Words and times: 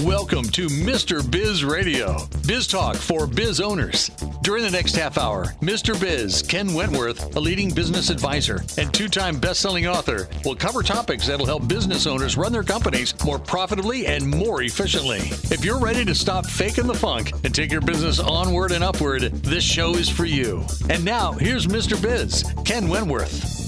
Welcome 0.00 0.44
to 0.46 0.66
Mr. 0.66 1.28
Biz 1.30 1.64
Radio, 1.64 2.26
biz 2.46 2.66
talk 2.66 2.96
for 2.96 3.26
biz 3.26 3.60
owners. 3.60 4.10
During 4.42 4.64
the 4.64 4.70
next 4.70 4.96
half 4.96 5.16
hour, 5.16 5.54
Mr. 5.60 5.98
Biz, 6.00 6.42
Ken 6.42 6.74
Wentworth, 6.74 7.36
a 7.36 7.40
leading 7.40 7.72
business 7.72 8.10
advisor 8.10 8.64
and 8.78 8.92
two 8.92 9.06
time 9.06 9.38
best 9.38 9.60
selling 9.60 9.86
author, 9.86 10.28
will 10.44 10.56
cover 10.56 10.82
topics 10.82 11.26
that'll 11.28 11.46
help 11.46 11.68
business 11.68 12.06
owners 12.08 12.36
run 12.36 12.52
their 12.52 12.64
companies 12.64 13.14
more 13.24 13.38
profitably 13.38 14.06
and 14.06 14.26
more 14.26 14.62
efficiently. 14.62 15.20
If 15.54 15.64
you're 15.64 15.78
ready 15.78 16.04
to 16.06 16.14
stop 16.14 16.46
faking 16.46 16.88
the 16.88 16.94
funk 16.94 17.32
and 17.44 17.54
take 17.54 17.70
your 17.70 17.82
business 17.82 18.18
onward 18.18 18.72
and 18.72 18.82
upward, 18.82 19.22
this 19.44 19.62
show 19.62 19.94
is 19.94 20.08
for 20.08 20.24
you. 20.24 20.64
And 20.90 21.04
now, 21.04 21.32
here's 21.32 21.66
Mr. 21.68 22.00
Biz, 22.00 22.44
Ken 22.64 22.88
Wentworth. 22.88 23.60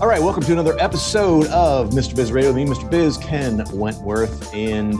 All 0.00 0.06
right, 0.06 0.20
welcome 0.20 0.42
to 0.44 0.52
another 0.52 0.78
episode 0.78 1.46
of 1.48 1.90
Mr. 1.90 2.14
Biz 2.14 2.30
Radio. 2.30 2.52
Me, 2.52 2.64
Mr. 2.66 2.88
Biz, 2.90 3.16
Ken 3.18 3.64
Wentworth. 3.72 4.54
And 4.54 4.94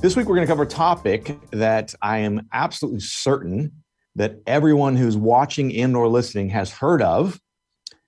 this 0.00 0.16
week 0.16 0.26
we're 0.26 0.34
going 0.34 0.46
to 0.46 0.50
cover 0.50 0.62
a 0.62 0.66
topic 0.66 1.38
that 1.50 1.94
I 2.00 2.18
am 2.18 2.48
absolutely 2.54 3.00
certain 3.00 3.70
that 4.16 4.36
everyone 4.46 4.96
who's 4.96 5.16
watching 5.16 5.76
and 5.76 5.94
or 5.94 6.08
listening 6.08 6.48
has 6.50 6.72
heard 6.72 7.02
of. 7.02 7.38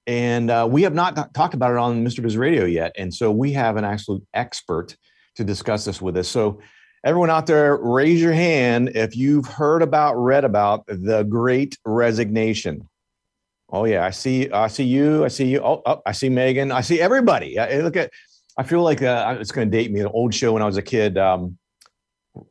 And 0.06 0.50
uh, 0.50 0.66
we 0.70 0.82
have 0.82 0.94
not 0.94 1.34
talked 1.34 1.52
about 1.52 1.70
it 1.72 1.76
on 1.76 2.02
Mr. 2.02 2.22
Biz 2.22 2.38
Radio 2.38 2.64
yet. 2.64 2.92
And 2.96 3.12
so 3.12 3.30
we 3.30 3.52
have 3.52 3.76
an 3.76 3.84
absolute 3.84 4.26
expert 4.32 4.96
to 5.36 5.44
discuss 5.44 5.84
this 5.84 6.00
with 6.00 6.16
us. 6.16 6.28
So 6.28 6.60
everyone 7.04 7.28
out 7.28 7.46
there, 7.46 7.76
raise 7.76 8.22
your 8.22 8.32
hand 8.32 8.92
if 8.94 9.14
you've 9.14 9.46
heard 9.46 9.82
about, 9.82 10.14
read 10.14 10.44
about 10.44 10.86
the 10.86 11.24
great 11.24 11.76
resignation. 11.84 12.88
Oh 13.68 13.84
yeah, 13.84 14.04
I 14.04 14.10
see. 14.10 14.50
I 14.50 14.68
see 14.68 14.84
you. 14.84 15.24
I 15.24 15.28
see 15.28 15.46
you. 15.46 15.60
Oh, 15.60 15.82
oh 15.84 16.02
I 16.06 16.12
see 16.12 16.30
Megan. 16.30 16.72
I 16.72 16.80
see 16.80 17.00
everybody. 17.00 17.58
I, 17.58 17.80
look 17.80 17.96
at. 17.96 18.10
I 18.58 18.64
feel 18.64 18.82
like 18.82 19.00
uh, 19.00 19.36
it's 19.40 19.52
going 19.52 19.70
to 19.70 19.76
date 19.76 19.90
me. 19.90 20.00
An 20.00 20.08
old 20.08 20.34
show 20.34 20.52
when 20.52 20.62
I 20.62 20.66
was 20.66 20.76
a 20.76 20.82
kid. 20.82 21.16
Um, 21.16 21.58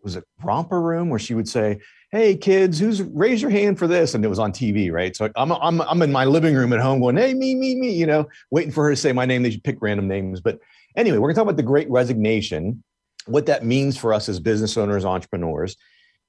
was 0.04 0.16
it 0.16 0.24
Romper 0.44 0.82
Room 0.82 1.10
where 1.10 1.20
she 1.20 1.34
would 1.34 1.48
say, 1.48 1.80
"Hey 2.12 2.36
kids, 2.36 2.80
who's 2.80 3.02
raise 3.02 3.42
your 3.42 3.52
hand 3.52 3.80
for 3.80 3.88
this?" 3.88 4.14
And 4.14 4.24
it 4.24 4.28
was 4.28 4.40
on 4.40 4.52
TV, 4.52 4.92
right? 4.92 5.16
So 5.16 5.30
I'm 5.36 5.52
I'm 5.52 5.82
I'm 5.82 6.02
in 6.02 6.12
my 6.12 6.26
living 6.26 6.56
room 6.56 6.74
at 6.74 6.80
home 6.80 7.00
going, 7.00 7.18
"Hey, 7.18 7.34
me, 7.34 7.56
me, 7.56 7.76
me," 7.76 7.92
you 7.92 8.06
know, 8.06 8.28
waiting 8.52 8.72
for 8.72 8.84
her 8.84 8.92
to 8.92 8.96
say 8.96 9.12
my 9.12 9.26
name. 9.26 9.44
They 9.44 9.52
should 9.52 9.64
pick 9.64 9.78
random 9.82 10.08
names, 10.08 10.42
but 10.42 10.60
anyway, 10.96 11.18
we're 11.18 11.28
going 11.28 11.36
to 11.36 11.40
talk 11.40 11.46
about 11.46 11.58
the 11.58 11.64
Great 11.64 11.90
Resignation, 11.90 12.84
what 13.26 13.46
that 13.48 13.66
means 13.66 13.98
for 13.98 14.14
us 14.14 14.30
as 14.30 14.40
business 14.40 14.78
owners, 14.78 15.06
entrepreneurs, 15.06 15.76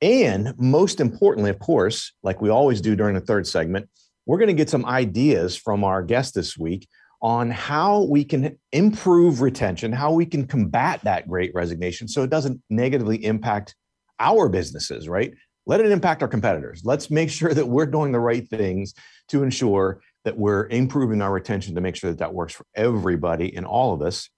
and 0.01 0.55
most 0.59 1.01
importantly, 1.01 1.51
of 1.51 1.59
course, 1.59 2.13
like 2.23 2.41
we 2.41 2.51
always 2.51 2.81
do 2.81 2.97
during 2.97 3.15
the 3.15 3.21
third 3.21 3.47
segment 3.47 3.89
we're 4.27 4.39
going 4.39 4.49
to 4.49 4.55
get 4.55 4.71
some 4.71 4.87
ideas 4.87 5.57
from 5.57 5.85
our 5.85 6.03
guest 6.03 6.35
this 6.35 6.57
week 6.57 6.89
on 7.23 7.51
how 7.51 8.03
we 8.03 8.25
can 8.25 8.59
improve 8.73 9.41
retention, 9.41 9.93
how 9.93 10.13
we 10.13 10.27
can 10.27 10.45
combat 10.45 11.01
that 11.05 11.29
great 11.29 11.55
resignation 11.55 12.09
so 12.09 12.25
it 12.25 12.31
doesn't 12.31 12.61
negatively 12.69 13.25
impact 13.25 13.77
our 14.19 14.49
businesses, 14.49 15.09
right? 15.09 15.33
Let 15.65 15.81
it 15.81 15.93
impact 15.93 16.23
our 16.23 16.29
competitors. 16.29 16.83
Let's 16.85 17.11
make 17.11 17.31
sure 17.39 17.55
that 17.55 17.69
we're 17.69 17.87
doing 17.87 18.11
the 18.11 18.21
right 18.21 18.47
things 18.49 18.95
to 19.29 19.45
ensure 19.45 20.03
that 20.25 20.37
we're 20.37 20.67
improving 20.69 21.23
our 21.23 21.33
retention 21.33 21.75
to 21.77 21.81
make 21.81 21.97
sure 21.97 22.11
that 22.11 22.19
that 22.19 22.35
works 22.35 22.55
for 22.55 22.67
everybody 22.75 23.55
and 23.57 23.67
all 23.67 23.95
of 23.95 24.03
us. 24.03 24.29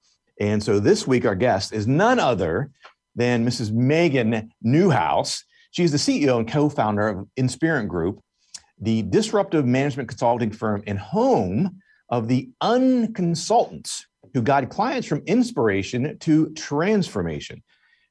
And 0.40 0.62
so 0.62 0.78
this 0.78 1.06
week, 1.06 1.24
our 1.24 1.34
guest 1.34 1.72
is 1.72 1.86
none 1.86 2.18
other 2.18 2.70
than 3.14 3.46
Mrs. 3.46 3.72
Megan 3.72 4.50
Newhouse. 4.62 5.44
She's 5.70 5.92
the 5.92 5.98
CEO 5.98 6.38
and 6.38 6.50
co 6.50 6.68
founder 6.68 7.08
of 7.08 7.28
Inspirant 7.36 7.88
Group, 7.88 8.20
the 8.80 9.02
disruptive 9.02 9.64
management 9.64 10.08
consulting 10.08 10.50
firm 10.50 10.82
and 10.86 10.98
home 10.98 11.80
of 12.08 12.28
the 12.28 12.50
unconsultants 12.62 14.04
who 14.32 14.42
guide 14.42 14.68
clients 14.68 15.06
from 15.06 15.22
inspiration 15.26 16.18
to 16.18 16.50
transformation. 16.54 17.62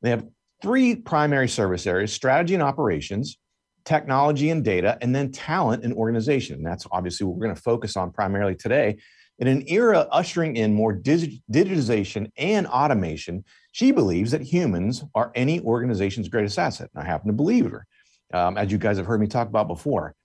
They 0.01 0.09
have 0.09 0.25
three 0.61 0.95
primary 0.95 1.49
service 1.49 1.85
areas 1.85 2.13
strategy 2.13 2.53
and 2.53 2.63
operations, 2.63 3.37
technology 3.85 4.49
and 4.49 4.63
data, 4.63 4.97
and 5.01 5.13
then 5.13 5.31
talent 5.31 5.83
and 5.83 5.93
organization. 5.93 6.55
And 6.55 6.65
that's 6.65 6.87
obviously 6.91 7.25
what 7.25 7.35
we're 7.35 7.45
going 7.45 7.55
to 7.55 7.61
focus 7.61 7.97
on 7.97 8.11
primarily 8.11 8.55
today. 8.55 8.97
In 9.39 9.47
an 9.47 9.63
era 9.67 10.07
ushering 10.11 10.55
in 10.55 10.73
more 10.73 10.95
digitization 10.95 12.31
and 12.37 12.67
automation, 12.67 13.43
she 13.71 13.91
believes 13.91 14.31
that 14.31 14.41
humans 14.41 15.03
are 15.15 15.31
any 15.35 15.59
organization's 15.61 16.29
greatest 16.29 16.57
asset. 16.59 16.89
And 16.93 17.03
I 17.03 17.05
happen 17.05 17.27
to 17.27 17.33
believe 17.33 17.69
her, 17.69 17.85
um, 18.33 18.57
as 18.57 18.71
you 18.71 18.77
guys 18.77 18.97
have 18.97 19.07
heard 19.07 19.19
me 19.19 19.27
talk 19.27 19.47
about 19.47 19.67
before 19.67 20.15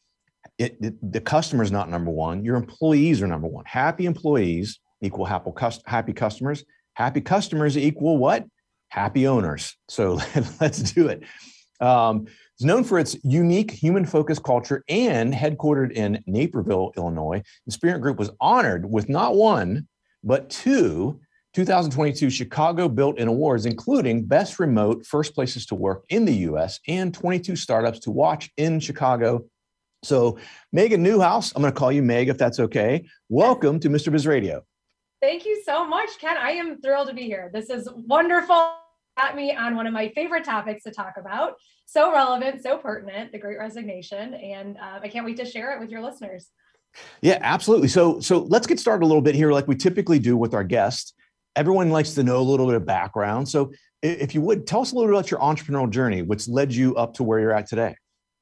it, 0.58 0.76
it, 0.80 1.12
the 1.12 1.20
customer 1.20 1.62
is 1.62 1.70
not 1.70 1.88
number 1.88 2.10
one. 2.10 2.44
Your 2.44 2.56
employees 2.56 3.22
are 3.22 3.26
number 3.26 3.46
one. 3.46 3.64
Happy 3.66 4.06
employees 4.06 4.80
equal 5.00 5.24
happy, 5.24 5.50
happy 5.86 6.12
customers. 6.12 6.64
Happy 6.94 7.20
customers 7.20 7.78
equal 7.78 8.18
what? 8.18 8.44
Happy 8.88 9.26
owners. 9.26 9.76
So 9.88 10.20
let's 10.60 10.92
do 10.92 11.08
it. 11.08 11.22
Um, 11.80 12.26
it's 12.54 12.64
known 12.64 12.82
for 12.82 12.98
its 12.98 13.16
unique 13.22 13.70
human 13.70 14.04
focused 14.04 14.42
culture 14.42 14.82
and 14.88 15.32
headquartered 15.32 15.92
in 15.92 16.22
Naperville, 16.26 16.92
Illinois. 16.96 17.40
Inspirant 17.66 18.02
Group 18.02 18.18
was 18.18 18.30
honored 18.40 18.90
with 18.90 19.08
not 19.08 19.36
one, 19.36 19.86
but 20.24 20.50
two 20.50 21.20
2022 21.54 22.30
Chicago 22.30 22.88
Built 22.88 23.18
In 23.18 23.28
Awards, 23.28 23.64
including 23.64 24.24
Best 24.24 24.58
Remote 24.58 25.06
First 25.06 25.34
Places 25.34 25.66
to 25.66 25.76
Work 25.76 26.04
in 26.08 26.24
the 26.24 26.34
US 26.34 26.80
and 26.88 27.14
22 27.14 27.54
Startups 27.54 28.00
to 28.00 28.10
Watch 28.10 28.50
in 28.56 28.80
Chicago 28.80 29.44
so, 30.04 30.38
Megan 30.72 31.02
Newhouse, 31.02 31.52
I'm 31.54 31.62
going 31.62 31.72
to 31.72 31.78
call 31.78 31.90
you 31.90 32.02
Meg 32.02 32.28
if 32.28 32.38
that's 32.38 32.60
okay. 32.60 33.04
Welcome 33.28 33.80
to 33.80 33.88
Mr. 33.88 34.12
Biz 34.12 34.26
Radio. 34.26 34.62
Thank 35.20 35.44
you 35.44 35.60
so 35.64 35.84
much, 35.84 36.10
Ken. 36.20 36.36
I 36.36 36.52
am 36.52 36.80
thrilled 36.80 37.08
to 37.08 37.14
be 37.14 37.22
here. 37.22 37.50
This 37.52 37.68
is 37.68 37.88
wonderful. 37.92 38.74
Got 39.16 39.34
me 39.34 39.52
on 39.52 39.74
one 39.74 39.88
of 39.88 39.92
my 39.92 40.10
favorite 40.10 40.44
topics 40.44 40.84
to 40.84 40.92
talk 40.92 41.14
about. 41.18 41.54
So 41.86 42.12
relevant, 42.12 42.62
so 42.62 42.78
pertinent, 42.78 43.32
the 43.32 43.38
Great 43.38 43.58
Resignation, 43.58 44.34
and 44.34 44.76
uh, 44.76 45.00
I 45.02 45.08
can't 45.08 45.26
wait 45.26 45.38
to 45.38 45.44
share 45.44 45.74
it 45.76 45.80
with 45.80 45.90
your 45.90 46.02
listeners. 46.02 46.48
Yeah, 47.20 47.38
absolutely. 47.40 47.88
So, 47.88 48.20
so 48.20 48.44
let's 48.44 48.68
get 48.68 48.78
started 48.78 49.04
a 49.04 49.08
little 49.08 49.22
bit 49.22 49.34
here, 49.34 49.50
like 49.50 49.66
we 49.66 49.74
typically 49.74 50.20
do 50.20 50.36
with 50.36 50.54
our 50.54 50.64
guests. 50.64 51.12
Everyone 51.56 51.90
likes 51.90 52.14
to 52.14 52.22
know 52.22 52.38
a 52.38 52.42
little 52.42 52.66
bit 52.66 52.76
of 52.76 52.86
background. 52.86 53.48
So, 53.48 53.72
if 54.00 54.32
you 54.32 54.40
would 54.42 54.64
tell 54.64 54.82
us 54.82 54.92
a 54.92 54.94
little 54.94 55.10
bit 55.10 55.18
about 55.18 55.30
your 55.32 55.40
entrepreneurial 55.40 55.90
journey, 55.90 56.22
what's 56.22 56.46
led 56.46 56.72
you 56.72 56.94
up 56.94 57.14
to 57.14 57.24
where 57.24 57.40
you're 57.40 57.52
at 57.52 57.66
today. 57.66 57.96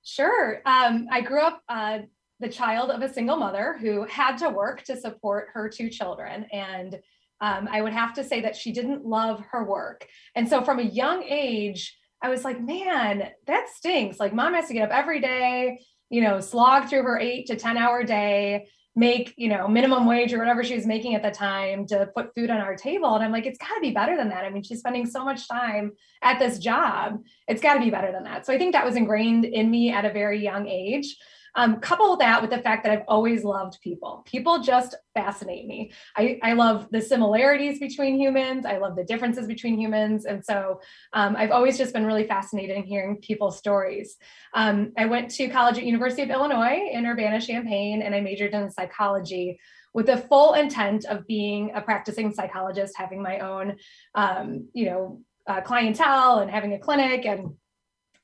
Sure. 0.07 0.63
Um, 0.65 1.09
I 1.11 1.21
grew 1.21 1.41
up 1.41 1.61
uh, 1.69 1.99
the 2.39 2.49
child 2.49 2.93
of 2.93 3.03
a 3.03 3.13
single 3.13 3.37
mother 3.37 3.77
who 3.81 4.05
had 4.05 4.37
to 4.37 4.49
work 4.49 4.85
to 4.85 4.97
support 4.97 5.49
her 5.53 5.69
two 5.69 5.91
children. 5.91 6.47
And 6.53 6.95
um, 7.41 7.69
I 7.69 7.83
would 7.83 7.93
have 7.93 8.15
to 8.15 8.23
say 8.23 8.41
that 8.43 8.55
she 8.55 8.71
didn't 8.71 9.05
love 9.05 9.43
her 9.51 9.65
work. 9.65 10.07
And 10.37 10.49
so 10.49 10.63
from 10.63 10.79
a 10.79 10.85
young 10.85 11.25
age, 11.25 11.99
I 12.23 12.29
was 12.29 12.45
like, 12.45 12.61
man, 12.61 13.31
that 13.49 13.69
stinks. 13.75 14.21
Like, 14.21 14.33
mom 14.33 14.55
has 14.55 14.69
to 14.69 14.75
get 14.75 14.89
up 14.89 14.97
every 14.97 15.21
day, 15.21 15.81
you 16.09 16.23
know, 16.23 16.39
slog 16.39 16.89
through 16.89 17.03
her 17.03 17.19
eight 17.19 17.47
to 17.49 17.57
10 17.57 17.77
hour 17.77 18.05
day 18.05 18.69
make 18.97 19.35
you 19.37 19.49
know 19.49 19.69
minimum 19.69 20.07
wage 20.07 20.33
or 20.33 20.39
whatever 20.39 20.65
she 20.65 20.75
was 20.75 20.87
making 20.87 21.15
at 21.15 21.23
the 21.23 21.31
time 21.31 21.87
to 21.87 22.09
put 22.17 22.35
food 22.35 22.51
on 22.51 22.59
our 22.59 22.75
table. 22.75 23.15
And 23.15 23.23
i'm 23.23 23.31
like 23.31 23.47
it's 23.47 23.59
got 23.59 23.75
to 23.75 23.81
be 23.81 23.91
better 23.91 24.17
than 24.17 24.31
that. 24.31 24.45
I 24.45 24.51
mean 24.51 24.63
she's 24.63 24.81
spending 24.81 25.07
so 25.07 25.25
much 25.25 25.47
time 25.49 25.93
at 26.23 26.39
this 26.39 26.59
job. 26.59 27.23
It's 27.47 27.61
got 27.61 27.75
to 27.75 27.81
be 27.81 27.91
better 27.91 28.11
than 28.11 28.25
that. 28.25 28.47
So 28.47 28.53
i 28.53 28.59
think 28.59 28.73
that 28.73 28.85
was 28.85 28.97
ingrained 28.97 29.45
in 29.45 29.71
me 29.71 29.93
at 29.93 30.05
a 30.05 30.13
very 30.13 30.43
young 30.43 30.67
age 30.67 31.17
um, 31.57 31.81
couple 31.81 32.17
that 32.19 32.43
with 32.43 32.51
the 32.51 32.59
fact 32.59 32.85
that 32.85 32.93
I've 32.93 33.05
always 33.09 33.43
loved 33.43 33.81
people. 33.81 34.23
People 34.27 34.61
just 34.61 34.95
fascinate 35.15 35.67
me. 35.67 35.91
I, 36.15 36.39
I 36.43 36.53
love 36.53 36.89
the 36.91 37.01
similarities 37.01 37.81
between 37.81 38.21
humans. 38.21 38.67
I 38.67 38.77
love 38.77 38.95
the 38.95 39.05
differences 39.05 39.47
between 39.47 39.79
humans. 39.79 40.27
And 40.27 40.45
so 40.45 40.81
um, 41.15 41.35
I've 41.35 41.51
always 41.51 41.79
just 41.79 41.95
been 41.95 42.05
really 42.05 42.27
fascinated 42.27 42.77
in 42.77 42.85
hearing 42.85 43.17
people's 43.17 43.57
stories. 43.57 44.17
Um, 44.55 44.93
I 44.99 45.07
went 45.07 45.31
to 45.33 45.49
college 45.49 45.79
at 45.79 45.85
University 45.85 46.23
of 46.23 46.31
Illinois 46.31 46.91
in 46.93 47.07
Urbana-Champaign, 47.07 48.03
and 48.03 48.15
I 48.15 48.21
majored 48.21 48.53
in 48.53 48.71
psychology 48.71 49.59
with 49.95 50.07
the 50.07 50.19
full 50.19 50.53
intent 50.53 51.07
of 51.07 51.27
being 51.27 51.73
a 51.75 51.81
practicing 51.81 52.35
psychologist, 52.35 52.95
having 52.99 53.23
my 53.23 53.39
own, 53.39 53.77
um, 54.15 54.69
you 54.75 54.85
know, 54.85 55.23
uh, 55.47 55.63
clientele 55.63 56.41
and 56.41 56.51
having 56.51 56.75
a 56.75 56.79
clinic 56.79 57.25
and 57.25 57.55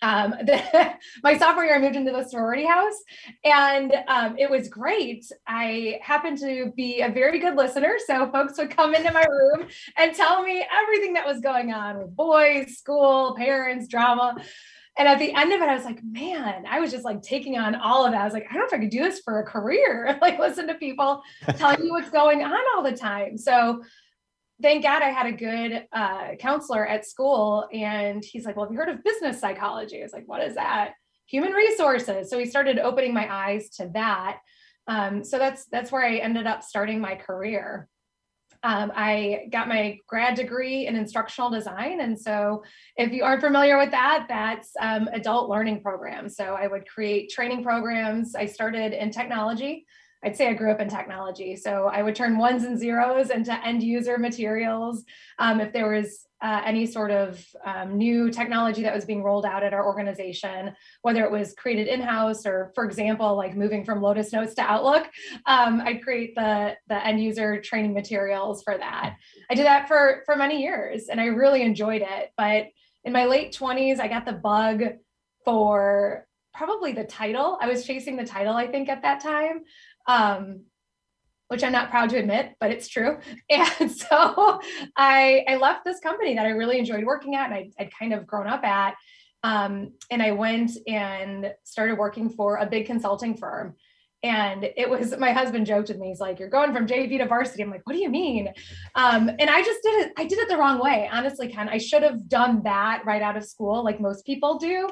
um, 0.03 0.31
the, 0.45 0.95
my 1.23 1.39
sophomore 1.39 1.65
year, 1.65 1.77
I 1.77 1.79
moved 1.79 1.97
into 1.97 2.13
the 2.13 2.25
sorority 2.25 2.67
house 2.67 3.01
and 3.45 3.95
um, 4.09 4.37
it 4.39 4.51
was 4.51 4.69
great. 4.69 5.25
I 5.47 6.01
happened 6.03 6.39
to 6.39 6.73
be 6.77 7.01
a 7.01 7.11
very 7.11 7.39
good 7.39 7.57
listener. 7.57 7.97
So 8.07 8.31
folks 8.31 8.59
would 8.59 8.71
come 8.71 8.95
into 8.95 9.13
my 9.13 9.25
room 9.25 9.69
and 9.97 10.15
tell 10.15 10.43
me 10.43 10.67
everything 10.83 11.15
that 11.15 11.27
was 11.27 11.41
going 11.41 11.73
on 11.73 11.99
with 11.99 12.15
boys, 12.15 12.77
school, 12.77 13.35
parents, 13.37 13.89
drama. 13.89 14.37
And 14.99 15.09
at 15.09 15.19
the 15.19 15.33
end 15.33 15.53
of 15.53 15.63
it, 15.63 15.69
I 15.69 15.75
was 15.75 15.85
like, 15.85 16.03
man, 16.05 16.67
I 16.69 16.79
was 16.81 16.91
just 16.91 17.05
like 17.05 17.23
taking 17.23 17.57
on 17.57 17.75
all 17.75 18.05
of 18.05 18.13
that. 18.13 18.21
I 18.21 18.25
was 18.25 18.35
like, 18.35 18.47
I 18.51 18.55
don't 18.55 18.63
know 18.63 18.67
if 18.67 18.75
I 18.75 18.79
could 18.79 18.91
do 18.91 19.03
this 19.03 19.21
for 19.21 19.41
a 19.41 19.45
career, 19.45 20.19
like 20.23 20.39
listen 20.39 20.67
to 20.67 20.75
people 20.75 21.23
telling 21.57 21.85
you 21.85 21.93
what's 21.93 22.11
going 22.11 22.43
on 22.43 22.61
all 22.77 22.83
the 22.83 22.97
time. 22.97 23.39
So 23.39 23.83
thank 24.63 24.83
God 24.83 25.03
I 25.03 25.11
had 25.11 25.27
a 25.27 25.33
good 25.33 25.87
uh, 25.93 26.37
counselor 26.39 26.87
at 26.87 27.07
school. 27.07 27.69
And 27.73 28.25
he's 28.25 28.47
like, 28.47 28.57
Well, 28.57 28.67
have 28.67 28.73
you 28.73 28.79
heard 28.79 28.89
of 28.89 29.05
business 29.05 29.41
psychology? 29.41 30.01
I 30.01 30.05
was 30.05 30.13
like, 30.13 30.27
What 30.27 30.43
is 30.43 30.55
that? 30.55 30.93
Human 31.27 31.53
resources. 31.53 32.31
So 32.31 32.39
he 32.39 32.47
started 32.47 32.79
opening 32.79 33.13
my 33.13 33.33
eyes 33.33 33.71
to 33.77 33.91
that. 33.95 34.39
Um, 34.87 35.25
so 35.25 35.39
that's 35.39 35.67
that's 35.67 35.93
where 35.93 36.05
I 36.05 36.17
ended 36.17 36.47
up 36.47 36.63
starting 36.63 37.01
my 37.01 37.15
career. 37.15 37.89
Um, 38.65 38.93
I 38.95 39.49
got 39.51 39.67
my 39.69 39.99
grad 40.07 40.37
degree 40.37 40.87
in 40.87 40.95
instructional 40.95 41.51
design. 41.51 42.01
And 42.01 42.19
so, 42.19 42.63
if 42.97 43.13
you 43.13 43.25
aren't 43.25 43.41
familiar 43.41 43.77
with 43.77 43.91
that, 43.91 44.27
that's 44.29 44.71
um, 44.81 45.09
adult 45.13 45.51
learning 45.51 45.83
programs. 45.83 46.37
So, 46.37 46.55
I 46.55 46.69
would 46.69 46.87
create 46.87 47.31
training 47.31 47.65
programs. 47.65 48.37
I 48.37 48.47
started 48.47 48.93
in 48.93 49.11
technology. 49.11 49.85
I'd 50.25 50.37
say 50.37 50.49
I 50.49 50.55
grew 50.55 50.71
up 50.71 50.81
in 50.81 50.89
technology. 50.89 51.57
So 51.57 51.91
I 51.93 52.03
would 52.03 52.15
turn 52.15 52.39
ones 52.39 52.65
and 52.65 52.79
zeros 52.79 53.31
into 53.31 53.53
end 53.67 53.83
user 53.83 54.19
materials. 54.19 55.05
Um, 55.39 55.61
if 55.61 55.73
there 55.73 55.91
was 55.91 56.27
uh, 56.41 56.61
any 56.65 56.87
sort 56.87 57.11
of 57.11 57.45
um, 57.65 57.97
new 57.97 58.31
technology 58.31 58.83
that 58.83 58.95
was 58.95 59.05
being 59.05 59.23
rolled 59.23 59.47
out 59.47 59.63
at 59.63 59.73
our 59.73 59.85
organization, 59.85 60.75
whether 61.03 61.25
it 61.25 61.31
was 61.31 61.55
created 61.55 61.87
in-house 61.87 62.45
or, 62.47 62.73
for 62.75 62.85
example, 62.85 63.37
like 63.37 63.57
moving 63.57 63.85
from 63.85 64.03
Lotus 64.03 64.33
Notes 64.33 64.55
to 64.55 64.63
Outlook, 64.63 65.09
um, 65.47 65.81
I'd 65.81 66.03
create 66.03 66.35
the, 66.35 66.77
the 66.89 67.07
end 67.07 67.23
user 67.23 67.61
training 67.61 67.95
materials 67.95 68.63
for 68.63 68.77
that. 68.77 69.17
I 69.51 69.55
did 69.55 69.67
that 69.67 69.87
for, 69.87 70.23
for 70.27 70.35
many 70.37 70.63
years 70.63 71.09
and 71.09 71.21
I 71.21 71.27
really 71.27 71.63
enjoyed 71.63 72.03
it. 72.03 72.33
But 72.37 72.67
in 73.05 73.13
my 73.13 73.25
late 73.25 73.57
20s, 73.57 74.01
I 74.01 74.09
got 74.09 74.25
the 74.25 74.33
bug 74.33 74.83
for 75.45 76.27
probably 76.55 76.93
the 76.93 77.05
title. 77.05 77.59
I 77.61 77.69
was 77.69 77.85
chasing 77.85 78.17
the 78.17 78.27
title, 78.27 78.55
I 78.55 78.67
think, 78.67 78.89
at 78.89 79.03
that 79.03 79.21
time 79.21 79.63
um, 80.07 80.63
which 81.49 81.63
I'm 81.63 81.73
not 81.73 81.91
proud 81.91 82.11
to 82.11 82.17
admit, 82.17 82.55
but 82.61 82.71
it's 82.71 82.89
true. 82.89 83.19
And 83.51 83.91
so 83.93 84.61
I, 84.97 85.45
I 85.49 85.57
left 85.57 85.85
this 85.85 86.01
company 86.01 86.35
that 86.35 86.47
I 86.47 86.51
really 86.51 86.79
enjoyed 86.79 87.05
working 87.05 87.35
at 87.35 87.51
and 87.51 87.55
I, 87.55 87.71
I'd 87.79 87.95
kind 87.95 88.15
of 88.15 88.27
grown 88.27 88.47
up 88.47 88.65
at. 88.65 88.95
Um, 89.45 89.93
and 90.11 90.23
I 90.23 90.31
went 90.31 90.71
and 90.87 91.53
started 91.65 91.99
working 91.99 92.31
for 92.31 92.57
a 92.57 92.67
big 92.67 92.87
consulting 92.87 93.37
firm. 93.37 93.75
And 94.23 94.65
it 94.77 94.89
was 94.89 95.17
my 95.19 95.33
husband 95.33 95.67
joked 95.67 95.89
with 95.89 95.99
me, 95.99 96.09
he's 96.09 96.21
like, 96.21 96.39
You're 96.39 96.49
going 96.49 96.73
from 96.73 96.87
JV 96.87 97.19
to 97.19 97.27
varsity. 97.27 97.65
I'm 97.65 97.71
like, 97.71 97.85
What 97.85 97.95
do 97.95 97.99
you 97.99 98.09
mean? 98.09 98.49
Um, 98.95 99.29
and 99.29 99.51
I 99.51 99.63
just 99.63 99.83
did 99.83 100.07
it, 100.07 100.13
I 100.17 100.25
did 100.25 100.39
it 100.39 100.49
the 100.49 100.57
wrong 100.57 100.79
way. 100.79 101.11
Honestly, 101.13 101.49
Ken, 101.49 101.69
I 101.69 101.79
should 101.79 102.05
have 102.05 102.29
done 102.29 102.63
that 102.63 103.03
right 103.05 103.21
out 103.21 103.37
of 103.37 103.45
school, 103.45 103.83
like 103.85 104.01
most 104.01 104.25
people 104.25 104.59
do. 104.59 104.89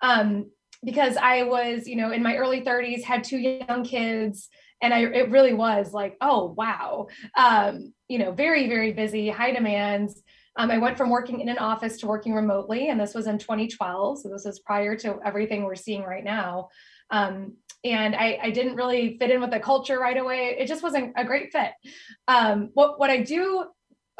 Um, 0.00 0.46
because 0.84 1.16
I 1.16 1.42
was, 1.42 1.86
you 1.86 1.96
know, 1.96 2.10
in 2.10 2.22
my 2.22 2.36
early 2.36 2.62
30s, 2.62 3.02
had 3.02 3.24
two 3.24 3.38
young 3.38 3.84
kids, 3.84 4.48
and 4.82 4.94
I 4.94 5.00
it 5.00 5.30
really 5.30 5.52
was 5.52 5.92
like, 5.92 6.16
oh 6.20 6.54
wow, 6.56 7.08
um, 7.36 7.92
you 8.08 8.18
know, 8.18 8.32
very 8.32 8.68
very 8.68 8.92
busy, 8.92 9.28
high 9.28 9.52
demands. 9.52 10.22
Um, 10.56 10.70
I 10.70 10.78
went 10.78 10.98
from 10.98 11.10
working 11.10 11.40
in 11.40 11.48
an 11.48 11.58
office 11.58 11.98
to 11.98 12.06
working 12.06 12.34
remotely, 12.34 12.88
and 12.88 13.00
this 13.00 13.14
was 13.14 13.26
in 13.26 13.38
2012. 13.38 14.20
So 14.20 14.28
this 14.28 14.46
is 14.46 14.58
prior 14.60 14.96
to 14.96 15.18
everything 15.24 15.64
we're 15.64 15.76
seeing 15.76 16.02
right 16.02 16.24
now. 16.24 16.68
Um, 17.10 17.56
and 17.84 18.14
I, 18.14 18.38
I, 18.42 18.50
didn't 18.50 18.76
really 18.76 19.16
fit 19.18 19.30
in 19.30 19.40
with 19.40 19.50
the 19.50 19.58
culture 19.58 19.98
right 19.98 20.16
away. 20.16 20.56
It 20.58 20.68
just 20.68 20.82
wasn't 20.82 21.14
a 21.16 21.24
great 21.24 21.50
fit. 21.50 21.72
Um, 22.28 22.70
what 22.74 22.98
what 22.98 23.10
I 23.10 23.22
do 23.22 23.64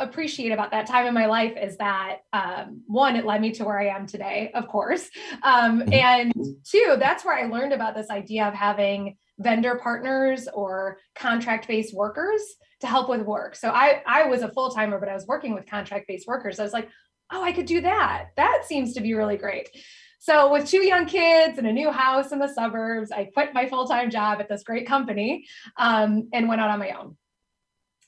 appreciate 0.00 0.52
about 0.52 0.70
that 0.72 0.86
time 0.86 1.06
in 1.06 1.14
my 1.14 1.26
life 1.26 1.54
is 1.60 1.76
that 1.76 2.18
um, 2.32 2.82
one, 2.86 3.16
it 3.16 3.24
led 3.24 3.40
me 3.40 3.52
to 3.52 3.64
where 3.64 3.78
I 3.78 3.88
am 3.88 4.06
today, 4.06 4.50
of 4.54 4.68
course. 4.68 5.08
Um, 5.42 5.80
mm-hmm. 5.80 5.92
and 5.92 6.32
two, 6.64 6.96
that's 6.98 7.24
where 7.24 7.36
I 7.36 7.46
learned 7.46 7.72
about 7.72 7.94
this 7.94 8.10
idea 8.10 8.46
of 8.46 8.54
having 8.54 9.16
vendor 9.38 9.78
partners 9.82 10.48
or 10.52 10.98
contract 11.14 11.68
based 11.68 11.94
workers 11.94 12.42
to 12.80 12.86
help 12.86 13.08
with 13.08 13.22
work. 13.22 13.56
So 13.56 13.70
I, 13.70 14.02
I 14.06 14.24
was 14.24 14.42
a 14.42 14.48
full 14.48 14.70
timer, 14.70 14.98
but 14.98 15.08
I 15.08 15.14
was 15.14 15.26
working 15.26 15.54
with 15.54 15.66
contract 15.66 16.08
based 16.08 16.26
workers. 16.26 16.58
I 16.58 16.62
was 16.62 16.72
like, 16.72 16.88
oh, 17.30 17.42
I 17.42 17.52
could 17.52 17.66
do 17.66 17.80
that. 17.82 18.28
That 18.36 18.64
seems 18.66 18.94
to 18.94 19.00
be 19.00 19.14
really 19.14 19.36
great. 19.36 19.68
So, 20.22 20.52
with 20.52 20.68
two 20.68 20.84
young 20.84 21.06
kids 21.06 21.56
and 21.56 21.66
a 21.66 21.72
new 21.72 21.90
house 21.90 22.30
in 22.30 22.38
the 22.38 22.48
suburbs, 22.48 23.10
I 23.10 23.24
quit 23.32 23.54
my 23.54 23.66
full 23.66 23.88
time 23.88 24.10
job 24.10 24.38
at 24.38 24.50
this 24.50 24.62
great 24.62 24.86
company 24.86 25.46
um, 25.78 26.28
and 26.34 26.46
went 26.46 26.60
out 26.60 26.68
on 26.68 26.78
my 26.78 26.90
own 26.90 27.16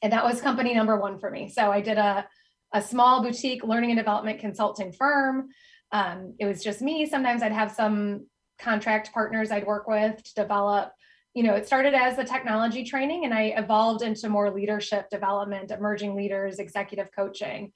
and 0.02 0.12
that 0.12 0.24
was 0.24 0.40
company 0.40 0.74
number 0.74 0.98
one 0.98 1.18
for 1.18 1.30
me. 1.30 1.48
So 1.48 1.70
I 1.70 1.80
did 1.80 1.96
a, 1.96 2.26
a 2.72 2.82
small 2.82 3.22
boutique 3.22 3.64
learning 3.64 3.90
and 3.90 3.98
development 3.98 4.40
consulting 4.40 4.92
firm. 4.92 5.48
Um, 5.92 6.34
it 6.38 6.46
was 6.46 6.62
just 6.62 6.82
me. 6.82 7.06
Sometimes 7.06 7.42
I'd 7.42 7.52
have 7.52 7.72
some 7.72 8.26
contract 8.58 9.12
partners 9.12 9.50
I'd 9.50 9.66
work 9.66 9.86
with 9.86 10.22
to 10.22 10.34
develop. 10.34 10.92
You 11.34 11.44
know, 11.44 11.54
it 11.54 11.66
started 11.66 11.94
as 11.94 12.18
a 12.18 12.24
technology 12.24 12.84
training 12.84 13.24
and 13.24 13.32
I 13.32 13.54
evolved 13.56 14.02
into 14.02 14.28
more 14.28 14.50
leadership 14.50 15.08
development, 15.10 15.70
emerging 15.70 16.14
leaders, 16.14 16.58
executive 16.58 17.08
coaching. 17.14 17.72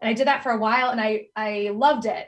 And 0.00 0.08
I 0.08 0.12
did 0.12 0.26
that 0.26 0.42
for 0.42 0.52
a 0.52 0.58
while 0.58 0.90
and 0.90 1.00
I, 1.00 1.26
I 1.36 1.70
loved 1.74 2.06
it. 2.06 2.26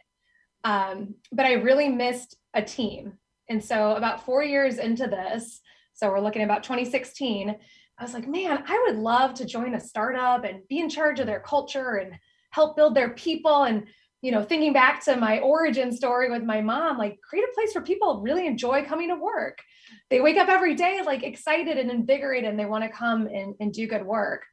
Um, 0.65 1.15
but 1.33 1.47
I 1.47 1.55
really 1.55 1.89
missed 1.89 2.37
a 2.55 2.63
team. 2.63 3.15
And 3.49 3.65
so 3.65 3.93
about 3.93 4.25
four 4.25 4.43
years 4.43 4.79
into 4.79 5.07
this, 5.07 5.61
so 5.95 6.11
we're 6.11 6.21
looking 6.21 6.43
about 6.43 6.63
2016, 6.63 7.57
I 7.99 8.05
was 8.05 8.15
like, 8.15 8.29
man, 8.29 8.63
I 8.67 8.85
would 8.87 8.97
love 8.97 9.35
to 9.35 9.45
join 9.45 9.75
a 9.75 9.81
startup 9.81 10.45
and 10.45 10.67
be 10.69 10.79
in 10.79 10.89
charge 10.89 11.19
of 11.19 11.27
their 11.27 11.41
culture 11.41 11.97
and 11.97 12.15
help 12.51 12.77
build 12.77 12.95
their 12.95 13.11
people. 13.11 13.65
And, 13.65 13.87
you 14.23 14.31
know, 14.31 14.43
thinking 14.43 14.73
back 14.73 15.05
to 15.05 15.17
my 15.17 15.41
origin 15.41 15.93
story 15.93 16.31
with 16.31 16.45
my 16.45 16.61
mom, 16.61 16.97
like 16.97 17.19
create 17.21 17.45
a 17.45 17.55
place 17.55 17.75
where 17.75 17.83
people 17.83 18.23
really 18.23 18.47
enjoy 18.47 18.85
coming 18.85 19.09
to 19.09 19.17
work. 19.17 19.59
They 20.11 20.21
wake 20.21 20.37
up 20.37 20.49
every 20.49 20.75
day 20.75 21.03
like 21.05 21.25
excited 21.25 21.77
and 21.77 21.91
invigorated 21.91 22.49
and 22.49 22.59
they 22.59 22.67
want 22.67 22.85
to 22.85 22.91
come 22.91 23.27
and, 23.27 23.55
and 23.59 23.73
do 23.73 23.87
good 23.87 24.07
work. 24.07 24.45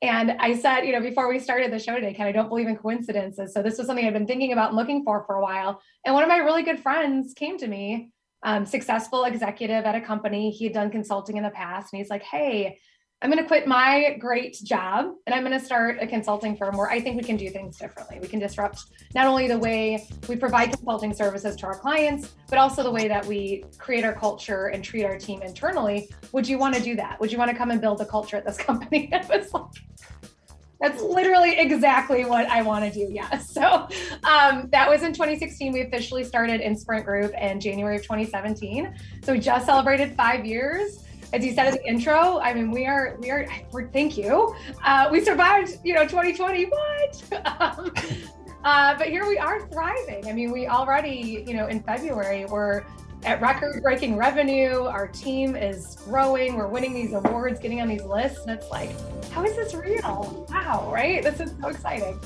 And 0.00 0.32
I 0.38 0.54
said, 0.54 0.82
you 0.82 0.92
know, 0.92 1.00
before 1.00 1.28
we 1.28 1.40
started 1.40 1.72
the 1.72 1.78
show 1.78 1.94
today, 1.94 2.14
Ken, 2.14 2.26
I 2.26 2.32
don't 2.32 2.48
believe 2.48 2.68
in 2.68 2.76
coincidences. 2.76 3.52
So 3.52 3.62
this 3.62 3.78
was 3.78 3.86
something 3.86 4.06
I've 4.06 4.12
been 4.12 4.28
thinking 4.28 4.52
about 4.52 4.68
and 4.68 4.76
looking 4.76 5.02
for 5.02 5.24
for 5.24 5.36
a 5.36 5.42
while. 5.42 5.80
And 6.04 6.14
one 6.14 6.22
of 6.22 6.28
my 6.28 6.36
really 6.36 6.62
good 6.62 6.80
friends 6.80 7.34
came 7.34 7.58
to 7.58 7.66
me 7.66 8.12
um, 8.42 8.64
successful 8.64 9.24
executive 9.24 9.84
at 9.84 9.94
a 9.94 10.00
company. 10.00 10.50
He 10.50 10.64
had 10.64 10.74
done 10.74 10.90
consulting 10.90 11.36
in 11.36 11.42
the 11.42 11.50
past, 11.50 11.92
and 11.92 11.98
he's 11.98 12.10
like, 12.10 12.22
"Hey, 12.22 12.78
I'm 13.20 13.30
going 13.30 13.42
to 13.42 13.48
quit 13.48 13.66
my 13.66 14.16
great 14.20 14.56
job 14.62 15.06
and 15.26 15.34
I'm 15.34 15.42
going 15.42 15.58
to 15.58 15.64
start 15.64 15.98
a 16.00 16.06
consulting 16.06 16.56
firm 16.56 16.76
where 16.76 16.88
I 16.88 17.00
think 17.00 17.16
we 17.16 17.24
can 17.24 17.36
do 17.36 17.50
things 17.50 17.76
differently. 17.76 18.20
We 18.20 18.28
can 18.28 18.38
disrupt 18.38 18.84
not 19.12 19.26
only 19.26 19.48
the 19.48 19.58
way 19.58 20.06
we 20.28 20.36
provide 20.36 20.70
consulting 20.70 21.12
services 21.12 21.56
to 21.56 21.66
our 21.66 21.76
clients, 21.76 22.36
but 22.48 22.60
also 22.60 22.84
the 22.84 22.90
way 22.92 23.08
that 23.08 23.26
we 23.26 23.64
create 23.76 24.04
our 24.04 24.12
culture 24.12 24.68
and 24.68 24.84
treat 24.84 25.04
our 25.04 25.18
team 25.18 25.42
internally. 25.42 26.08
Would 26.30 26.46
you 26.46 26.58
want 26.58 26.76
to 26.76 26.80
do 26.80 26.94
that? 26.94 27.18
Would 27.18 27.32
you 27.32 27.38
want 27.38 27.50
to 27.50 27.56
come 27.56 27.72
and 27.72 27.80
build 27.80 28.00
a 28.00 28.06
culture 28.06 28.36
at 28.36 28.46
this 28.46 28.56
company? 28.56 29.08
it 29.12 29.28
was 29.28 29.52
like, 29.52 29.64
that's 30.80 31.02
literally 31.02 31.58
exactly 31.58 32.24
what 32.24 32.46
I 32.46 32.62
want 32.62 32.84
to 32.84 33.06
do. 33.06 33.12
Yeah. 33.12 33.40
So 33.58 33.88
um, 34.22 34.68
that 34.70 34.88
was 34.88 35.02
in 35.02 35.12
2016. 35.12 35.72
We 35.72 35.80
officially 35.80 36.22
started 36.22 36.60
Inspirant 36.60 37.06
Group 37.06 37.32
in 37.34 37.58
January 37.58 37.96
of 37.96 38.02
2017. 38.02 38.94
So 39.24 39.32
we 39.32 39.40
just 39.40 39.66
celebrated 39.66 40.14
five 40.14 40.46
years. 40.46 41.04
As 41.32 41.44
you 41.44 41.54
said 41.54 41.68
in 41.68 41.74
the 41.74 41.86
intro, 41.86 42.38
I 42.38 42.54
mean, 42.54 42.70
we 42.70 42.86
are, 42.86 43.16
we 43.20 43.30
are, 43.30 43.48
thank 43.92 44.16
you. 44.16 44.54
Uh, 44.84 45.08
we 45.10 45.24
survived, 45.24 45.78
you 45.82 45.94
know, 45.94 46.02
2020. 46.02 46.66
What? 46.66 47.46
um, 47.60 47.92
uh, 48.64 48.96
but 48.96 49.08
here 49.08 49.26
we 49.26 49.38
are 49.38 49.66
thriving. 49.68 50.28
I 50.28 50.32
mean, 50.32 50.52
we 50.52 50.68
already, 50.68 51.44
you 51.46 51.54
know, 51.54 51.66
in 51.66 51.82
February, 51.82 52.44
we're 52.44 52.84
at 53.24 53.40
record 53.40 53.82
breaking 53.82 54.16
revenue. 54.16 54.84
Our 54.84 55.08
team 55.08 55.56
is 55.56 55.96
growing. 56.04 56.56
We're 56.56 56.68
winning 56.68 56.94
these 56.94 57.12
awards, 57.12 57.58
getting 57.60 57.80
on 57.80 57.88
these 57.88 58.04
lists. 58.04 58.40
And 58.46 58.50
it's 58.50 58.70
like, 58.70 58.90
how 59.30 59.44
is 59.44 59.56
this 59.56 59.74
real? 59.74 60.46
Wow, 60.50 60.90
right? 60.92 61.22
This 61.22 61.40
is 61.40 61.52
so 61.60 61.68
exciting. 61.68 62.18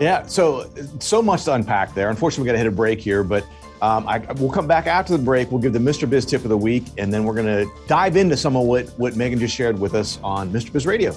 Yeah, 0.00 0.26
so 0.26 0.70
so 1.00 1.22
much 1.22 1.44
to 1.44 1.54
unpack 1.54 1.94
there. 1.94 2.08
Unfortunately, 2.10 2.44
we 2.44 2.46
got 2.46 2.52
to 2.52 2.58
hit 2.58 2.66
a 2.66 2.70
break 2.70 2.98
here, 2.98 3.22
but 3.22 3.44
um, 3.82 4.08
I, 4.08 4.18
we'll 4.36 4.50
come 4.50 4.66
back 4.66 4.86
after 4.86 5.16
the 5.16 5.22
break. 5.22 5.50
We'll 5.50 5.60
give 5.60 5.72
the 5.72 5.78
Mr. 5.78 6.08
Biz 6.08 6.24
tip 6.24 6.42
of 6.44 6.48
the 6.48 6.56
week, 6.56 6.84
and 6.98 7.12
then 7.12 7.24
we're 7.24 7.34
going 7.34 7.46
to 7.46 7.70
dive 7.88 8.16
into 8.16 8.36
some 8.36 8.56
of 8.56 8.64
what, 8.64 8.88
what 8.90 9.16
Megan 9.16 9.38
just 9.38 9.54
shared 9.54 9.78
with 9.78 9.94
us 9.94 10.18
on 10.22 10.50
Mr. 10.52 10.72
Biz 10.72 10.86
Radio. 10.86 11.16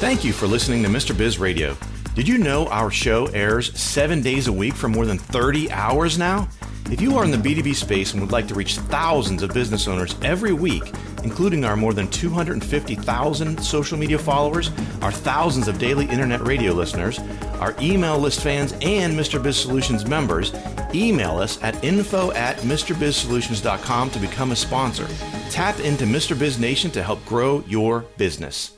Thank 0.00 0.24
you 0.24 0.32
for 0.32 0.46
listening 0.46 0.82
to 0.82 0.88
Mr. 0.88 1.16
Biz 1.16 1.38
Radio. 1.38 1.76
Did 2.14 2.26
you 2.26 2.38
know 2.38 2.66
our 2.68 2.90
show 2.90 3.26
airs 3.26 3.78
seven 3.78 4.22
days 4.22 4.48
a 4.48 4.52
week 4.52 4.74
for 4.74 4.88
more 4.88 5.04
than 5.04 5.18
30 5.18 5.70
hours 5.70 6.18
now? 6.18 6.48
If 6.90 7.00
you 7.00 7.16
are 7.18 7.24
in 7.24 7.30
the 7.30 7.36
B2B 7.36 7.74
space 7.74 8.12
and 8.12 8.20
would 8.20 8.32
like 8.32 8.48
to 8.48 8.54
reach 8.54 8.78
thousands 8.78 9.42
of 9.42 9.52
business 9.52 9.86
owners 9.86 10.16
every 10.22 10.52
week, 10.52 10.82
including 11.22 11.64
our 11.64 11.76
more 11.76 11.92
than 11.92 12.08
250,000 12.08 13.62
social 13.62 13.98
media 13.98 14.18
followers, 14.18 14.70
our 15.02 15.12
thousands 15.12 15.68
of 15.68 15.78
daily 15.78 16.06
internet 16.06 16.40
radio 16.40 16.72
listeners, 16.72 17.18
our 17.60 17.76
email 17.80 18.18
list 18.18 18.42
fans, 18.42 18.72
and 18.80 19.16
Mr. 19.16 19.40
Biz 19.40 19.56
Solutions 19.56 20.06
members, 20.06 20.52
Email 20.94 21.38
us 21.38 21.62
at 21.62 21.82
info 21.84 22.32
at 22.32 22.56
MrBizSolutions.com 22.58 24.10
to 24.10 24.18
become 24.18 24.52
a 24.52 24.56
sponsor. 24.56 25.06
Tap 25.50 25.78
into 25.80 26.04
Mr. 26.04 26.38
Biz 26.38 26.58
Nation 26.58 26.90
to 26.92 27.02
help 27.02 27.24
grow 27.26 27.62
your 27.66 28.00
business. 28.16 28.72